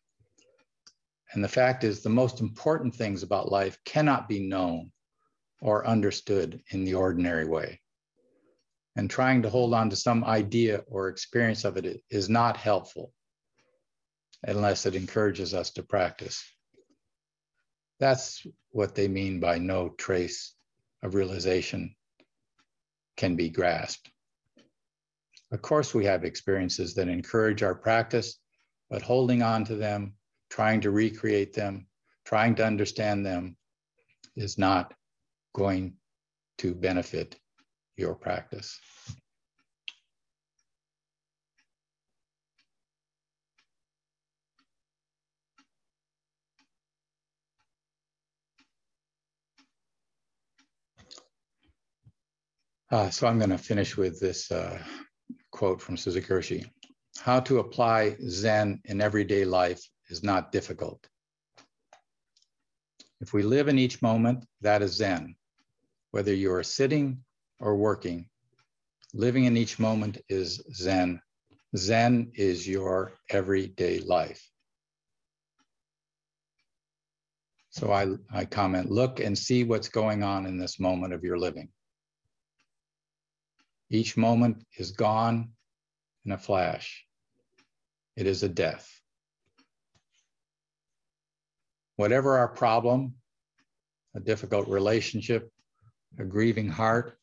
And 1.33 1.43
the 1.43 1.49
fact 1.49 1.83
is, 1.83 2.01
the 2.01 2.09
most 2.09 2.41
important 2.41 2.95
things 2.95 3.23
about 3.23 3.51
life 3.51 3.77
cannot 3.85 4.29
be 4.29 4.39
known 4.39 4.91
or 5.61 5.87
understood 5.87 6.61
in 6.69 6.83
the 6.83 6.93
ordinary 6.93 7.45
way. 7.47 7.81
And 8.95 9.09
trying 9.09 9.41
to 9.41 9.49
hold 9.49 9.73
on 9.73 9.89
to 9.89 9.95
some 9.95 10.23
idea 10.23 10.83
or 10.87 11.09
experience 11.09 11.65
of 11.65 11.77
it 11.77 12.01
is 12.09 12.29
not 12.29 12.55
helpful 12.55 13.11
unless 14.43 14.85
it 14.85 14.95
encourages 14.95 15.53
us 15.53 15.71
to 15.71 15.83
practice. 15.83 16.43
That's 17.99 18.45
what 18.71 18.95
they 18.95 19.07
mean 19.07 19.39
by 19.39 19.57
no 19.57 19.89
trace 19.89 20.53
of 21.01 21.15
realization 21.15 21.95
can 23.17 23.35
be 23.35 23.49
grasped. 23.49 24.09
Of 25.55 25.61
course, 25.61 25.93
we 25.93 26.03
have 26.03 26.25
experiences 26.25 26.93
that 26.95 27.07
encourage 27.07 27.63
our 27.63 27.75
practice, 27.75 28.41
but 28.89 29.01
holding 29.01 29.41
on 29.41 29.63
to 29.63 29.75
them, 29.75 30.15
trying 30.49 30.81
to 30.81 30.91
recreate 30.91 31.53
them, 31.53 31.87
trying 32.25 32.55
to 32.55 32.65
understand 32.65 33.25
them 33.25 33.55
is 34.35 34.57
not 34.57 34.93
going 35.53 35.93
to 36.57 36.75
benefit 36.75 37.39
your 37.95 38.15
practice. 38.15 38.77
Uh, 52.91 53.09
so 53.09 53.25
I'm 53.25 53.37
going 53.37 53.51
to 53.51 53.57
finish 53.57 53.95
with 53.95 54.19
this 54.19 54.51
uh, 54.51 54.77
quote 55.55 55.81
from 55.81 55.95
Suzuki. 55.95 56.65
How 57.17 57.39
to 57.39 57.59
apply 57.59 58.17
Zen 58.27 58.81
in 58.83 58.99
everyday 58.99 59.45
life 59.45 59.81
is 60.09 60.21
not 60.21 60.51
difficult. 60.51 61.07
If 63.21 63.31
we 63.31 63.41
live 63.41 63.69
in 63.69 63.79
each 63.79 64.01
moment, 64.01 64.45
that 64.59 64.81
is 64.81 64.97
Zen. 64.97 65.33
Whether 66.11 66.33
you 66.33 66.51
are 66.51 66.61
sitting 66.61 67.23
or 67.61 67.77
working, 67.77 68.27
living 69.13 69.45
in 69.45 69.55
each 69.55 69.79
moment 69.79 70.17
is 70.27 70.61
Zen. 70.73 71.21
Zen 71.77 72.31
is 72.35 72.67
your 72.67 73.13
everyday 73.29 73.99
life. 73.99 74.43
So 77.69 77.93
I, 77.93 78.07
I 78.29 78.43
comment, 78.43 78.91
look 78.91 79.21
and 79.21 79.37
see 79.37 79.63
what's 79.63 79.87
going 79.87 80.21
on 80.21 80.45
in 80.45 80.57
this 80.57 80.81
moment 80.81 81.13
of 81.13 81.23
your 81.23 81.37
living. 81.37 81.69
Each 83.89 84.17
moment 84.17 84.65
is 84.77 84.91
gone 84.91 85.51
in 86.25 86.31
a 86.31 86.37
flash. 86.37 87.05
It 88.15 88.27
is 88.27 88.43
a 88.43 88.49
death. 88.49 88.89
Whatever 91.97 92.37
our 92.37 92.47
problem, 92.47 93.15
a 94.15 94.19
difficult 94.19 94.67
relationship, 94.67 95.51
a 96.17 96.25
grieving 96.25 96.69
heart, 96.69 97.17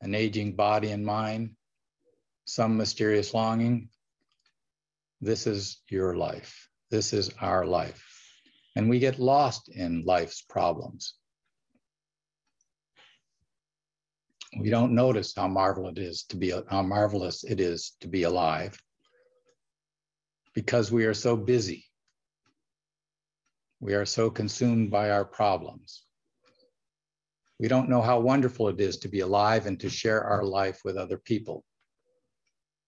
an 0.00 0.14
aging 0.14 0.56
body 0.56 0.90
and 0.90 1.04
mind, 1.04 1.56
some 2.44 2.76
mysterious 2.76 3.32
longing, 3.32 3.88
this 5.20 5.46
is 5.46 5.80
your 5.88 6.16
life. 6.16 6.68
This 6.90 7.12
is 7.12 7.30
our 7.40 7.64
life. 7.64 8.04
And 8.74 8.90
we 8.90 8.98
get 8.98 9.18
lost 9.18 9.68
in 9.68 10.04
life's 10.04 10.42
problems. 10.42 11.14
We 14.58 14.68
don't 14.70 14.92
notice 14.92 15.32
how 15.34 15.48
marvelous 15.48 15.96
it 15.96 16.02
is 16.02 16.24
to 16.24 16.36
be 16.36 16.52
how 16.68 16.82
marvelous 16.82 17.44
it 17.44 17.60
is 17.60 17.96
to 18.00 18.08
be 18.08 18.24
alive 18.24 18.78
because 20.54 20.92
we 20.92 21.06
are 21.06 21.14
so 21.14 21.36
busy. 21.36 21.86
We 23.80 23.94
are 23.94 24.04
so 24.04 24.30
consumed 24.30 24.90
by 24.90 25.10
our 25.10 25.24
problems. 25.24 26.04
We 27.58 27.68
don't 27.68 27.88
know 27.88 28.02
how 28.02 28.20
wonderful 28.20 28.68
it 28.68 28.80
is 28.80 28.98
to 28.98 29.08
be 29.08 29.20
alive 29.20 29.66
and 29.66 29.80
to 29.80 29.88
share 29.88 30.22
our 30.22 30.44
life 30.44 30.80
with 30.84 30.96
other 30.96 31.16
people 31.16 31.64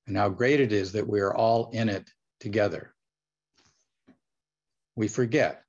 and 0.06 0.16
how 0.16 0.28
great 0.28 0.60
it 0.60 0.72
is 0.72 0.92
that 0.92 1.08
we 1.08 1.20
are 1.20 1.34
all 1.34 1.70
in 1.72 1.88
it 1.88 2.08
together. 2.40 2.94
We 4.94 5.08
forget. 5.08 5.62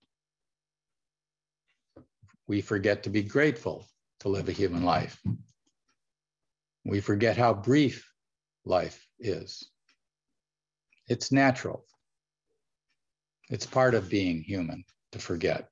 We 2.48 2.62
forget 2.62 3.04
to 3.04 3.10
be 3.10 3.24
grateful 3.24 3.88
to 4.20 4.30
live 4.30 4.50
a 4.50 4.52
human 4.52 4.84
life 4.84 5.22
we 6.86 7.02
forget 7.02 7.36
how 7.36 7.54
brief 7.54 8.08
life 8.64 9.06
is. 9.20 9.68
It's 11.08 11.32
natural. 11.32 11.86
It's 13.50 13.66
part 13.66 13.96
of 13.96 14.10
being 14.10 14.42
human 14.42 14.86
to 15.12 15.20
forget. 15.20 15.70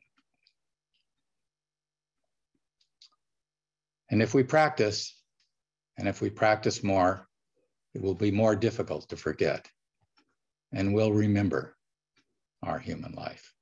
And 4.09 4.22
if 4.22 4.34
we 4.34 4.43
practice, 4.43 5.16
and 5.97 6.07
if 6.07 6.22
we 6.22 6.30
practice 6.30 6.84
more, 6.84 7.28
it 7.93 8.01
will 8.01 8.16
be 8.16 8.32
more 8.32 8.55
difficult 8.55 9.09
to 9.09 9.16
forget. 9.16 9.68
And 10.72 10.93
we'll 10.93 11.14
remember 11.14 11.76
our 12.64 12.80
human 12.80 13.14
life. 13.14 13.53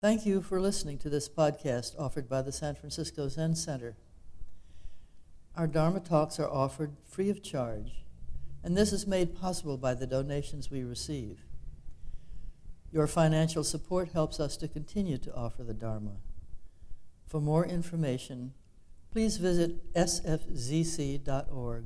Thank 0.00 0.26
you 0.26 0.42
for 0.42 0.60
listening 0.60 0.98
to 0.98 1.10
this 1.10 1.28
podcast 1.28 1.94
offered 1.98 2.28
by 2.28 2.42
the 2.42 2.52
San 2.52 2.74
Francisco 2.74 3.28
Zen 3.28 3.54
Center. 3.54 3.96
Our 5.54 5.66
Dharma 5.66 6.00
talks 6.00 6.40
are 6.40 6.48
offered 6.48 6.96
free 7.04 7.28
of 7.28 7.42
charge, 7.42 8.04
and 8.64 8.74
this 8.74 8.92
is 8.92 9.06
made 9.06 9.38
possible 9.38 9.76
by 9.76 9.92
the 9.92 10.06
donations 10.06 10.70
we 10.70 10.82
receive. 10.82 11.40
Your 12.90 13.06
financial 13.06 13.62
support 13.62 14.12
helps 14.12 14.40
us 14.40 14.56
to 14.58 14.68
continue 14.68 15.18
to 15.18 15.34
offer 15.34 15.62
the 15.62 15.74
Dharma. 15.74 16.16
For 17.26 17.40
more 17.40 17.66
information, 17.66 18.54
please 19.10 19.36
visit 19.36 19.92
sfzc.org 19.94 21.84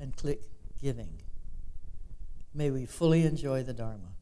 and 0.00 0.16
click 0.16 0.42
Giving. 0.80 1.20
May 2.54 2.70
we 2.70 2.86
fully 2.86 3.24
enjoy 3.24 3.62
the 3.62 3.74
Dharma. 3.74 4.15